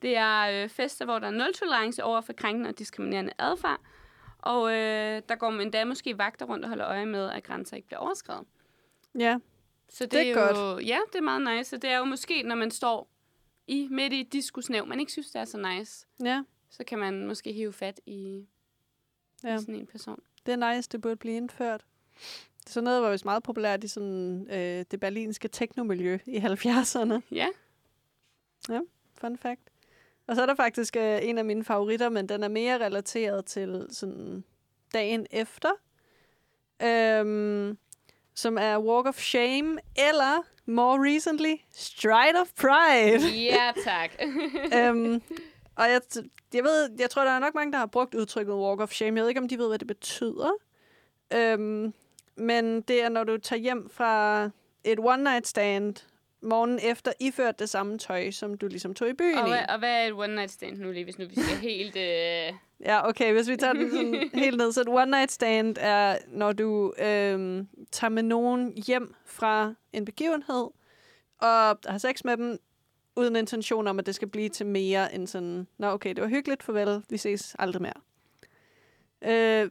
[0.03, 3.81] Det er øh, fester, hvor der er nul-tolerance over for krænkende og diskriminerende adfærd.
[4.45, 7.87] Og øh, der går endda måske vagter rundt og holder øje med, at grænser ikke
[7.87, 8.47] bliver overskrevet.
[9.19, 9.39] Ja.
[9.89, 11.77] Så det, Det er er, jo, Ja, det er meget nice.
[11.77, 13.09] Og det er jo måske, når man står
[13.67, 16.43] i midt i et diskusnæv, man ikke synes, det er så nice, Ja.
[16.71, 18.47] så kan man måske hive fat i,
[19.45, 19.49] ja.
[19.49, 19.55] Ja.
[19.55, 20.21] i sådan en person.
[20.47, 21.85] Det er nice, det burde blive indført.
[22.67, 27.21] Sådan noget var vist meget populært i sådan, øh, det berlinske teknomiljø i 70'erne.
[27.33, 27.49] Ja.
[29.15, 29.61] Fun fact.
[30.27, 33.45] Og så er der faktisk øh, en af mine favoritter, men den er mere relateret
[33.45, 34.45] til sådan
[34.95, 35.71] dagen efter.
[36.83, 37.79] Øhm,
[38.35, 43.29] som er Walk of Shame, eller more recently, Stride of Pride.
[43.29, 44.11] Ja, tak.
[44.79, 45.23] øhm,
[45.77, 46.01] og jeg,
[46.55, 49.17] jeg ved, jeg tror, der er nok mange, der har brugt udtrykket Walk of Shame.
[49.17, 50.51] Jeg ved ikke, om de ved, hvad det betyder.
[51.35, 51.95] Øhm,
[52.37, 54.45] men det er, når du tager hjem fra
[54.85, 55.95] et one-night stand
[56.45, 59.51] morgen efter, iført det samme tøj, som du ligesom tog i byen og, i.
[59.51, 61.97] hvad, og hvad er et one night stand nu lige, hvis nu vi skal helt...
[61.97, 62.53] Øh...
[62.81, 64.73] Ja, okay, hvis vi tager den sådan helt ned.
[64.73, 70.71] Så et one-night stand er, når du øhm, tager med nogen hjem fra en begivenhed,
[71.39, 72.59] og har sex med dem,
[73.17, 76.29] uden intention om, at det skal blive til mere end sådan, nå okay, det var
[76.29, 78.01] hyggeligt, farvel, vi ses aldrig mere.
[79.23, 79.71] Øh,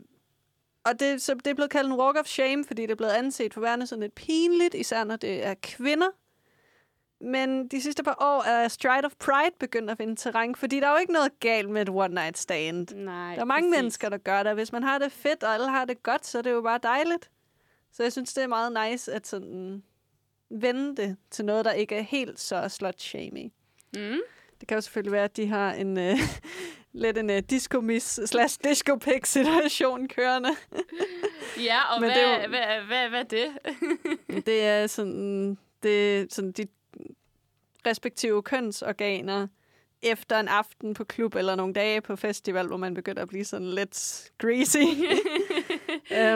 [0.85, 3.11] og det, så det er blevet kaldt en walk of shame, fordi det er blevet
[3.11, 6.07] anset for værende sådan lidt pinligt, især når det er kvinder.
[7.23, 10.87] Men de sidste par år er Stride of Pride begyndt at finde terræn, fordi der
[10.87, 12.87] er jo ikke noget galt med et one-night stand.
[12.95, 13.77] Nej, Der er mange præcis.
[13.81, 14.53] mennesker, der gør det.
[14.53, 16.79] Hvis man har det fedt, og alle har det godt, så er det jo bare
[16.83, 17.29] dejligt.
[17.91, 19.83] Så jeg synes, det er meget nice at sådan
[20.49, 23.51] vende det til noget, der ikke er helt så slut-shamey.
[23.95, 24.19] Mm.
[24.59, 26.15] Det kan jo selvfølgelig være, at de har en øh,
[27.03, 30.49] lidt en uh, disco-miss slash disco situation kørende.
[31.57, 33.47] Ja, og Men hvad, det er jo- hvad, hvad, hvad er det?
[34.45, 36.65] det er sådan, det sådan de
[37.87, 39.47] respektive kønsorganer
[40.01, 43.45] efter en aften på klub eller nogle dage på festival, hvor man begynder at blive
[43.45, 44.77] sådan lidt greasy.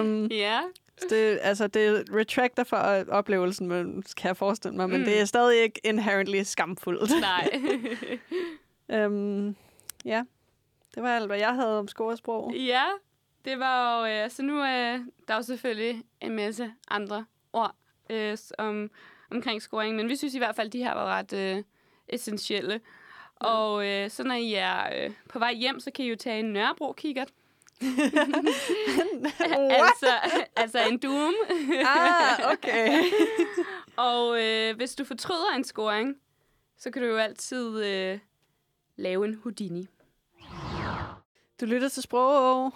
[0.01, 0.61] um, ja.
[1.09, 5.05] det, altså, det retracter fra oplevelsen, men, kan jeg forestille mig, men Mm.
[5.05, 7.11] det er stadig ikke inherently skamfuldt.
[7.21, 7.49] Nej.
[9.05, 9.55] um,
[10.05, 10.23] ja,
[10.95, 12.53] det var alt, hvad jeg havde om scoresprog.
[12.55, 12.83] ja,
[13.45, 14.13] det var jo...
[14.23, 14.91] Øh, så nu er
[15.27, 17.75] der er jo selvfølgelig en masse andre ord
[18.09, 18.89] øh, s- om,
[19.31, 21.63] omkring scoring, men vi synes i hvert fald, at de her var ret øh,
[22.09, 22.81] essentielle.
[23.35, 26.39] Og øh, så når I er øh, på vej hjem, så kan I jo tage
[26.39, 27.29] en Nørrebro-kikkert.
[29.81, 30.11] altså,
[30.55, 31.33] altså en doom.
[31.85, 33.03] ah, okay.
[34.09, 36.15] Og øh, hvis du fortryder en scoring,
[36.77, 38.19] så kan du jo altid øh,
[38.95, 39.87] lave en Houdini.
[41.61, 42.73] Du lytter til Sprog,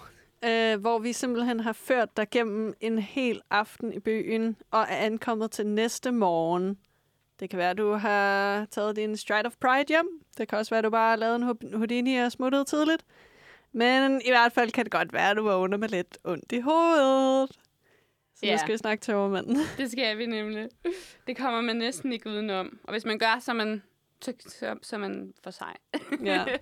[0.72, 4.96] øh, hvor vi simpelthen har ført dig gennem en hel aften i byen og er
[4.96, 6.78] ankommet til næste morgen.
[7.40, 10.08] Det kan være, at du har taget din Stride of Pride hjem.
[10.38, 13.04] Det kan også være, at du bare har lavet en Houdini og smuttet tidligt.
[13.72, 16.60] Men i hvert fald kan det godt være, at du vågner med lidt ondt i
[16.60, 17.50] hovedet.
[18.34, 18.52] Så Ja.
[18.52, 19.56] nu skal vi snakke til overmanden.
[19.78, 20.68] Det skal vi nemlig.
[21.26, 22.78] Det kommer man næsten ikke udenom.
[22.84, 23.82] Og hvis man gør, så er man,
[24.22, 24.32] så,
[24.82, 25.76] så, man for sig.
[26.24, 26.44] ja.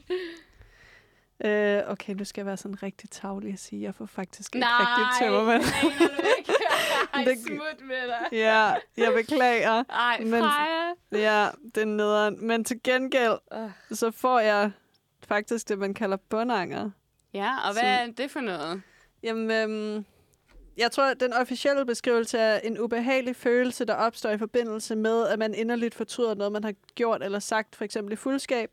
[1.45, 4.61] Øh, okay, nu skal jeg være sådan rigtig tavlig og sige, jeg får faktisk ikke
[4.67, 5.63] Nej, rigtig tømmermand.
[5.63, 6.53] nej, nu er du ikke.
[7.15, 8.29] Ej, Det- smut med dig.
[8.33, 9.85] ja, jeg beklager.
[9.91, 10.91] Ej, Men- Freja.
[11.13, 12.47] Ja, det er nederen.
[12.47, 13.39] Men til gengæld,
[13.93, 14.71] så får jeg
[15.29, 16.91] faktisk det, man kalder bundanger.
[17.35, 18.83] Ja, og hvad er det for noget?
[19.23, 20.05] Jamen, øhm,
[20.77, 25.27] jeg tror, at den officielle beskrivelse er en ubehagelig følelse, der opstår i forbindelse med,
[25.27, 28.71] at man inderligt fortryder noget, man har gjort eller sagt, for eksempel i fuldskab.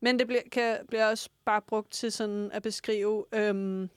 [0.00, 3.90] Men det bliver, kan, bliver også bare brugt til sådan at beskrive, øhm,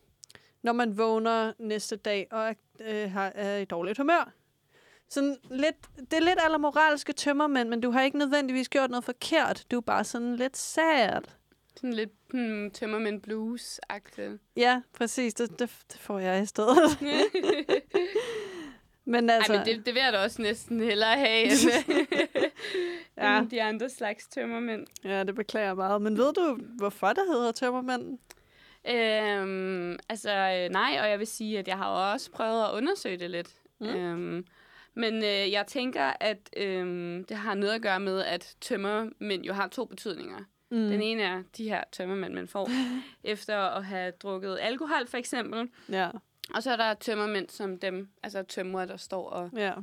[0.63, 4.33] når man vågner næste dag og er, øh, har, er i dårligt humør.
[5.09, 9.03] Sådan lidt, det er lidt aller moralske tømmermænd, men du har ikke nødvendigvis gjort noget
[9.03, 9.65] forkert.
[9.71, 11.21] Du er bare sådan lidt sad.
[11.75, 14.37] Sådan lidt hmm, tømmermænd blues-agtigt.
[14.55, 15.33] Ja, præcis.
[15.33, 16.97] Det, det, det får jeg i stedet.
[19.11, 21.53] Men altså, Ej, men det, det vil jeg da også næsten hellere have, end,
[23.17, 23.37] Ja.
[23.39, 24.87] end de andre slags tømmermænd.
[25.03, 26.01] ja, det beklager jeg meget.
[26.01, 28.17] Men ved du, hvorfor det hedder tømmermænd?
[28.89, 33.17] Øhm, altså, øh, nej, og jeg vil sige, at jeg har også prøvet at undersøge
[33.17, 33.49] det lidt.
[33.79, 33.87] Mm.
[33.87, 34.45] Øhm,
[34.93, 39.53] men øh, jeg tænker, at øhm, det har noget at gøre med, at tømmermænd jo
[39.53, 40.37] har to betydninger.
[40.69, 40.77] Mm.
[40.89, 42.69] Den ene er de her tømmermænd, man får
[43.23, 45.69] efter at have drukket alkohol, for eksempel.
[45.89, 46.09] Ja,
[46.55, 49.73] Og så er der tømmermænd som dem, altså tømrer, der står og, ja.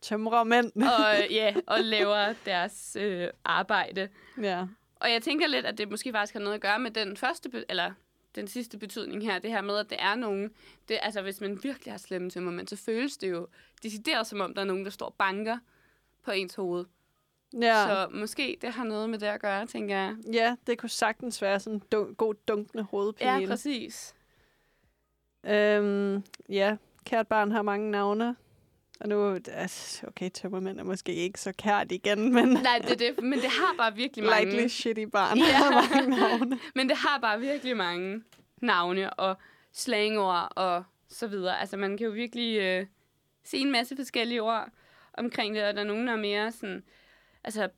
[0.00, 0.72] Tømrermænd.
[0.76, 4.08] og, ja, og laver deres øh, arbejde.
[4.42, 4.66] ja.
[5.00, 7.64] Og jeg tænker lidt, at det måske faktisk har noget at gøre med den første,
[7.68, 7.92] eller
[8.34, 10.50] den sidste betydning her, det her med, at det er nogen,
[10.88, 13.46] det, altså hvis man virkelig har slemme tømmermænd, så føles det jo
[13.82, 15.58] decideret som om, der er nogen, der står og banker
[16.24, 16.84] på ens hoved.
[17.60, 17.86] Ja.
[17.86, 20.16] Så måske det har noget med det at gøre, tænker jeg.
[20.32, 23.30] ja, det kunne sagtens være sådan en dun- god dunkende hovedpine.
[23.30, 24.14] Ja, præcis.
[25.46, 28.36] Øhm, ja, kært barn har mange navne.
[29.00, 32.96] Og nu, altså, okay, tømmermænd er måske ikke så kært igen, men Nej, det er
[33.12, 34.44] det, men det har bare virkelig mange.
[34.50, 35.44] likely shitty barn Ja.
[35.44, 36.58] har mange navne.
[36.74, 38.22] Men det har bare virkelig mange
[38.62, 39.36] navne og
[39.72, 41.60] slangord og så videre.
[41.60, 42.86] Altså, man kan jo virkelig øh,
[43.44, 44.68] se en masse forskellige ord
[45.14, 46.82] omkring det, og der er nogen, der er mere sådan...
[47.44, 47.68] Altså,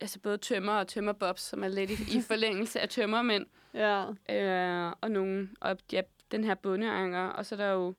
[0.00, 3.46] altså både tømmer og tømmerbobs, som er lidt i, i forlængelse af tømmermænd.
[3.74, 6.00] Ja, Øh, og nogle, og ja,
[6.32, 7.94] den her bundeanger, og så er der jo...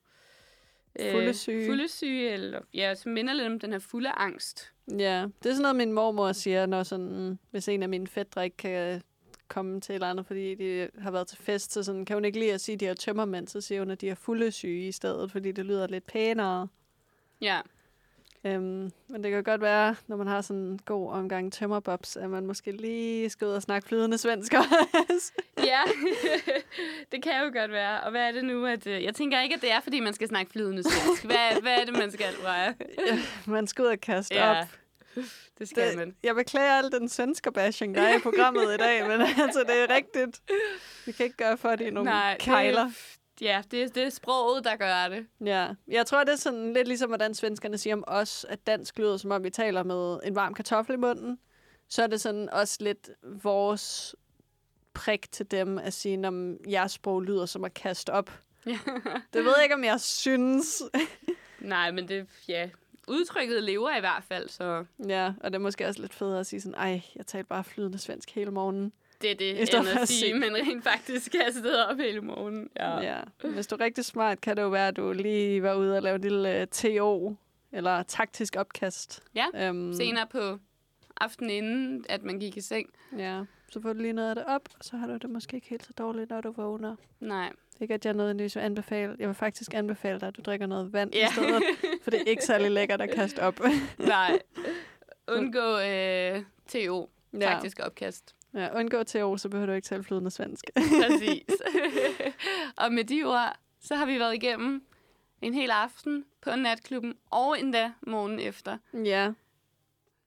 [1.12, 1.66] Fuldesyge.
[1.66, 4.74] Fuldesyge, eller ja, som minder lidt om den her fulde angst.
[4.92, 5.28] ja.
[5.44, 8.58] Det er sådan noget, min mormor siger, når sådan, hvis en af mine fædre ikke
[8.58, 9.02] kan
[9.48, 12.40] komme til eller andet, fordi de har været til fest, så sådan, kan hun ikke
[12.40, 14.88] lide at sige, at de har tømmermænd, så siger hun, at de har fulde syge
[14.88, 16.68] i stedet, fordi det lyder lidt pænere.
[17.42, 17.62] Ja,
[18.44, 22.30] Øhm, men det kan godt være, når man har sådan en god omgang tømmerbobs, at
[22.30, 25.32] man måske lige skal ud og snakke flydende svensk også.
[25.66, 25.80] Ja,
[27.12, 28.02] det kan jo godt være.
[28.02, 28.66] Og hvad er det nu?
[28.66, 31.26] At, øh, jeg tænker ikke, at det er, fordi man skal snakke flydende svensk.
[31.26, 32.74] Hvad, hvad er det, man skal, Freja?
[33.46, 34.68] man skal ud og kaste Ja, op.
[35.60, 36.16] det skal Det, man.
[36.24, 39.84] jeg beklager al den svensker bashing, der er i programmet i dag, men altså, det
[39.92, 40.42] er rigtigt.
[41.06, 42.84] Vi kan ikke gøre for det i nogle Nej, kejler.
[42.86, 45.28] Det, ja, det, er- det er sproget, der gør det.
[45.46, 48.98] Ja, jeg tror, det er sådan lidt ligesom, hvordan svenskerne siger om os, at dansk
[49.00, 51.40] lyder, som om vi taler med en varm kartoffel i munden.
[51.90, 54.16] Så er det sådan også lidt vores
[54.94, 58.32] prik til dem at sige, om jeres sprog lyder som at kaste op.
[58.66, 58.80] Ja.
[59.34, 60.84] Det ved jeg ikke, om jeg synes.
[61.60, 62.70] Nej, men det, ja,
[63.08, 66.46] udtrykket lever i hvert fald, så ja, og det er måske også lidt federe at
[66.48, 68.94] sige sådan, ej, jeg talte bare flydende svensk hele morgenen.
[69.22, 72.22] Det er I det, stedet end for at sige, men rent faktisk kastet op hele
[72.22, 72.70] morgen.
[72.80, 73.00] Ja.
[73.00, 73.20] Ja.
[73.44, 73.50] ja.
[73.50, 76.02] Hvis du er rigtig smart, kan det jo være, at du lige var ude og
[76.04, 77.36] lave en lille uh, TO,
[77.72, 79.24] eller taktisk opkast.
[79.36, 80.58] Ja, Um, Senere på
[81.22, 82.90] aftenen inden, at man gik i seng.
[83.18, 85.56] Ja, så får du lige noget af det op, og så har du det måske
[85.56, 86.96] ikke helt så dårligt, når du vågner.
[87.20, 87.52] Nej.
[87.82, 89.16] Ikke, at jeg nødvendigvis vil anbefale.
[89.20, 91.28] Jeg vil faktisk anbefale dig, at du drikker noget vand Ja.
[91.28, 91.64] i stedet,
[92.04, 93.60] for det er ikke særlig lækkert at kaste op.
[93.98, 94.40] Nej.
[95.38, 97.40] Undgå øh, TO, ja.
[97.40, 98.36] taktisk opkast.
[98.54, 100.66] Ja, undgå TO, så behøver du ikke tale flydende svensk.
[101.04, 101.62] Præcis.
[102.84, 104.86] og med de ord, så har vi været igennem
[105.42, 108.78] en hel aften på natklubben, og endda morgen efter.
[109.06, 109.34] ja.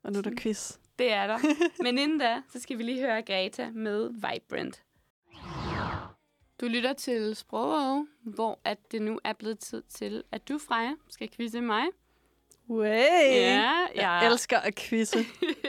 [0.02, 0.78] Og nu er der quiz.
[0.98, 1.38] Det er der.
[1.84, 4.82] Men inden da, så skal vi lige høre Greta med Vibrant.
[6.60, 10.92] Du lytter til Sprog, hvor at det nu er blevet tid til, at du, Freja,
[11.08, 11.84] skal quizze mig.
[12.70, 13.32] Way!
[13.32, 14.26] Ja, Jeg ja.
[14.30, 15.18] elsker at quizze.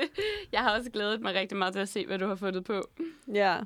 [0.51, 2.81] Jeg har også glædet mig rigtig meget til at se, hvad du har fundet på.
[3.33, 3.57] ja.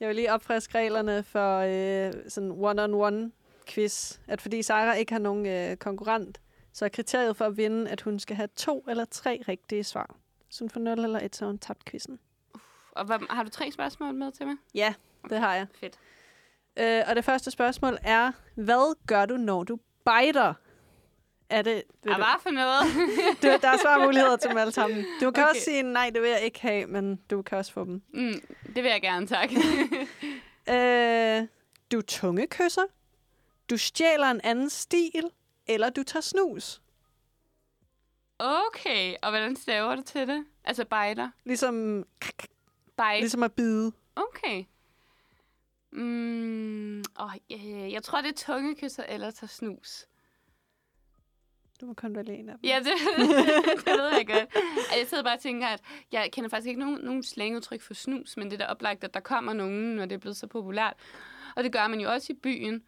[0.00, 3.30] Jeg vil lige opfriske reglerne for øh, sådan one-on-one
[3.68, 4.18] quiz.
[4.28, 6.40] At fordi Sara ikke har nogen øh, konkurrent,
[6.72, 10.16] så er kriteriet for at vinde, at hun skal have to eller tre rigtige svar.
[10.50, 12.18] Så hun får 0 eller 1, så hun tabt quizzen.
[12.92, 14.56] Og hvad, har du tre spørgsmål med til mig?
[14.74, 14.94] Ja,
[15.30, 15.66] det har jeg.
[15.80, 15.98] Fedt.
[16.78, 20.54] Øh, og det første spørgsmål er, hvad gør du, når du biter?
[21.50, 21.74] Er det...
[21.74, 22.82] Ah, du, hvad for noget?
[23.42, 25.04] du, der er svarmuligheder til dem alle sammen.
[25.20, 25.50] Du kan Okay.
[25.50, 28.02] også sige, nej, det vil jeg ikke have, men du kan også få dem.
[28.14, 28.40] mm,
[28.74, 29.50] det vil jeg gerne, tak.
[30.68, 31.46] Øh,
[31.92, 32.82] du tungekysser,
[33.70, 35.30] du stjæler en anden stil,
[35.66, 36.80] eller du tager snus.
[38.38, 40.44] okay, og hvordan staver du til det?
[40.64, 41.30] Altså bejder?
[41.44, 42.04] Ligesom,
[42.96, 43.20] Bite.
[43.20, 43.92] ligesom at bide.
[44.16, 44.64] Okay.
[45.92, 50.04] Mm, åh, øh, jeg tror, det er tungekysser eller tager snus.
[51.80, 52.64] Du må kun vælge en af dem.
[52.70, 52.92] Ja, det,
[53.84, 54.54] det ved jeg godt.
[54.98, 55.80] Jeg sidder bare og tænker, at
[56.12, 59.14] jeg kender faktisk ikke nogen, nogen slangudtryk for snus, men det er da oplagt, at
[59.14, 60.94] der kommer nogen, når det er blevet så populært.
[61.56, 62.82] Og det gør man jo også i byen.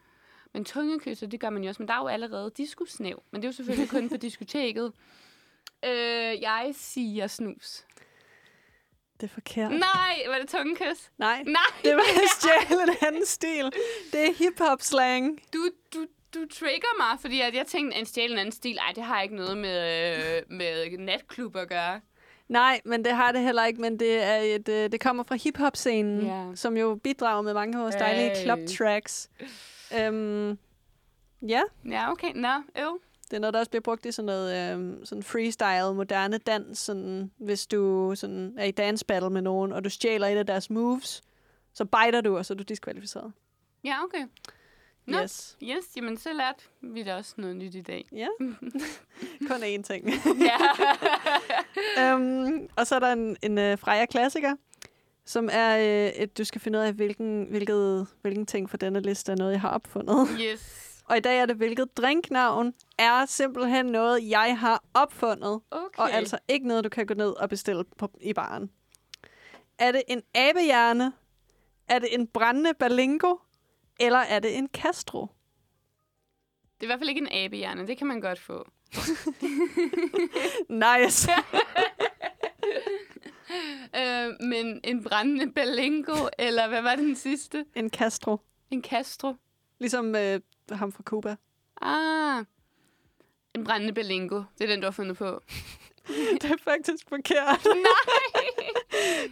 [0.54, 1.82] Men tungekysser, det gør man jo også.
[1.82, 3.22] Men der er jo allerede diskusnæv.
[3.30, 4.92] Men det er jo selvfølgelig kun på diskoteket.
[5.84, 5.90] Øh,
[6.42, 7.84] jeg siger snus.
[9.20, 9.70] Det er forkert.
[9.70, 11.10] Nej, var det tungekys?
[11.18, 13.72] Nej, Nej, det var at stjæle en anden stil.
[14.12, 15.40] Det er hip-hop slang.
[15.52, 18.92] du, du, du trigger mig, fordi at jeg tænkte, en stjæle en anden stil, ej,
[18.94, 20.06] det har ikke noget med,
[20.36, 22.00] øh, med natklub at gøre.
[22.48, 25.34] Nej, men det har det heller ikke, men det, er et, øh, det kommer fra
[25.34, 26.44] hip-hop-scenen, Ja.
[26.54, 28.42] som jo bidrager med mange af vores dejlige Hey.
[28.44, 29.30] club tracks.
[30.00, 30.58] Øhm,
[31.42, 32.32] ja, Ja, okay.
[32.34, 32.48] Nå,
[32.78, 33.00] øv.
[33.30, 36.78] det er noget, der også bliver brugt i sådan noget øhm, sådan freestyle, moderne dans.
[36.78, 40.46] Sådan, hvis du sådan, er i dance battle med nogen, og du stjæler et af
[40.46, 41.22] deres moves,
[41.74, 43.32] så biter du, og så er du diskvalificeret.
[43.84, 44.24] Ja, okay.
[45.08, 45.22] Nå.
[45.22, 45.56] Yes.
[45.62, 48.08] Yes, jamen så lærte vi da også noget nyt i dag.
[48.12, 48.28] Ja,
[49.48, 50.08] kun én ting.
[50.50, 50.58] ja.
[52.14, 54.54] øhm, og så er der en, en uh, Freja klassiker,
[55.24, 59.00] som er øh, et, du skal finde ud af, hvilken, hvilket, hvilken ting for denne
[59.00, 60.28] liste er noget, jeg har opfundet.
[60.40, 60.84] yes.
[61.04, 65.60] Og i dag er det, hvilket drinknavn er simpelthen noget, jeg har opfundet.
[65.70, 66.02] Okay.
[66.02, 68.70] Og altså ikke noget, du kan gå ned og bestille på, i baren.
[69.78, 71.12] Er det en abehjerne?
[71.88, 73.36] Er det en brændende balingo?
[73.98, 75.20] Eller er det en Castro?
[75.20, 77.86] Det er i hvert fald ikke en abehjerne.
[77.86, 78.68] Det kan man godt få.
[80.68, 81.30] Nice.
[83.96, 87.64] Øh, men en brændende balingo, eller hvad var den sidste?
[87.74, 88.36] en Castro.
[88.70, 89.34] En Castro.
[89.78, 90.40] Ligesom øh,
[90.70, 91.36] ham fra Cuba.
[91.82, 92.44] Ah.
[93.54, 94.42] En brændende balingo.
[94.58, 95.42] Det er den, du har fundet på.
[96.40, 97.64] Det er faktisk forkert.
[97.64, 98.46] Nej!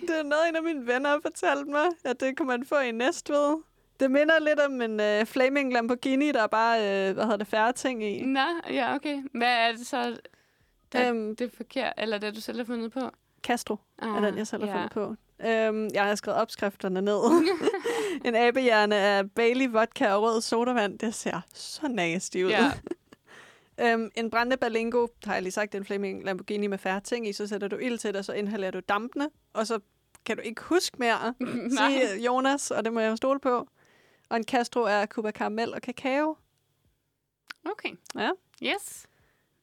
[0.01, 2.79] Det er noget, en af mine venner har fortalt mig, at det kunne man få
[2.79, 3.57] i Næstved.
[4.01, 7.47] Det minder lidt om en øh, Flaming Lamborghini, der er bare, øh, hvad hedder det,
[7.47, 8.25] færre ting i.
[8.25, 8.41] Nå,
[8.71, 9.23] ja, okay.
[9.35, 10.17] Hvad er det så,
[10.93, 13.11] der, Øhm, det er forkert, eller det, du selv har fundet på?
[13.43, 14.75] Castro Ah, er den, jeg selv har ja.
[14.77, 15.15] fundet på.
[15.47, 17.21] Øhm, jeg har skrevet opskrifterne ned.
[18.25, 20.99] en abehjerne af Bailey vodka og rød sodavand.
[20.99, 22.51] Det ser så nasty ud.
[22.51, 22.73] Ja.
[23.93, 27.01] øhm, en brændende balingo, har jeg lige sagt, det er en Flaming Lamborghini med færre
[27.01, 27.33] ting i.
[27.33, 29.29] Så sætter du ild til det, og så inhalerer du dampene.
[29.53, 29.79] Og så
[30.25, 31.91] kan du ikke huske mere, Nej.
[31.91, 33.69] sige Jonas, og det må jeg jo stole på.
[34.29, 36.37] Og en Castro er Cuba Caramel og kakao.
[37.65, 37.91] Okay.
[38.15, 38.31] Ja.
[38.63, 39.07] Yes.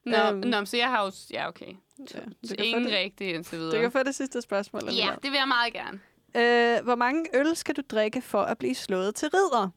[0.04, 0.36] Nå, Øhm.
[0.38, 1.12] nå, så jeg har jo...
[1.30, 1.66] Ja, okay.
[1.98, 2.18] Ja, Så
[2.50, 3.76] du, kan ingen det, rigtige indtil videre.
[3.76, 4.82] du kan få det sidste spørgsmål.
[4.82, 5.18] Ja, alligevel.
[5.22, 6.00] det vil jeg meget gerne.
[6.36, 9.68] Øh, hvor mange øl skal du drikke for at blive slået til ridder?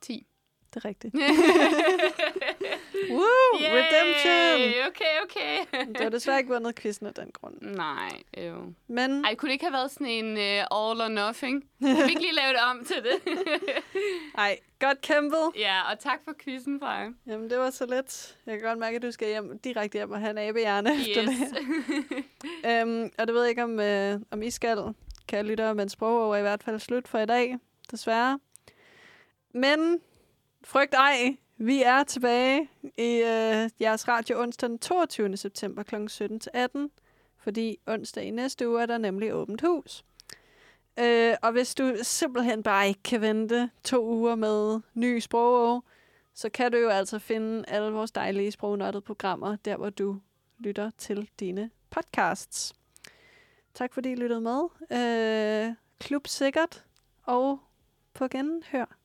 [0.00, 0.26] 10.
[0.74, 1.14] Det er rigtigt.
[3.10, 3.24] Woo!
[3.60, 3.70] Yay!
[3.72, 4.86] Redemption!
[4.88, 5.84] Okay, okay.
[5.98, 7.54] Du har desværre ikke vundet quizzen af den grund.
[7.60, 8.74] Nej, øv.
[8.88, 10.42] Men Ej, kunne det ikke have været sådan en uh,
[10.90, 11.64] all or nothing?
[11.80, 13.32] Kan vi ikke lige lave det om til det?
[14.38, 15.50] ej, godt kæmpet.
[15.56, 17.08] ja, og tak for quizzen, Freja.
[17.26, 18.36] Jamen, det var så let.
[18.46, 21.22] Jeg kan godt mærke, at du skal hjem, direkte hjem og have en abehjerne efter
[21.22, 21.34] det.
[22.12, 22.24] Yes.
[22.70, 24.78] Øhm, og det ved jeg ikke, om, øh, om I skal,
[25.28, 27.56] kan lytte, men sprog er i hvert fald slut for i dag,
[27.90, 28.38] desværre.
[29.54, 30.00] Men
[30.64, 35.36] frygt ej, vi er tilbage i øh, jeres radio onsdag den 22.
[35.36, 35.94] september kl.
[35.94, 36.88] 17-18,
[37.36, 40.04] fordi onsdag i næste uge er der nemlig åbent hus.
[40.98, 45.84] Øh, og hvis du simpelthen bare ikke kan vente to uger med ny sprog,
[46.34, 50.20] så kan du jo altså finde alle vores dejlige sprognottede programmer, der hvor du
[50.58, 52.74] lytter til dine podcasts.
[53.74, 54.60] Tak fordi I lyttede med.
[54.92, 56.84] Øh, klub sikkert,
[57.22, 57.58] og
[58.14, 59.03] på genhør.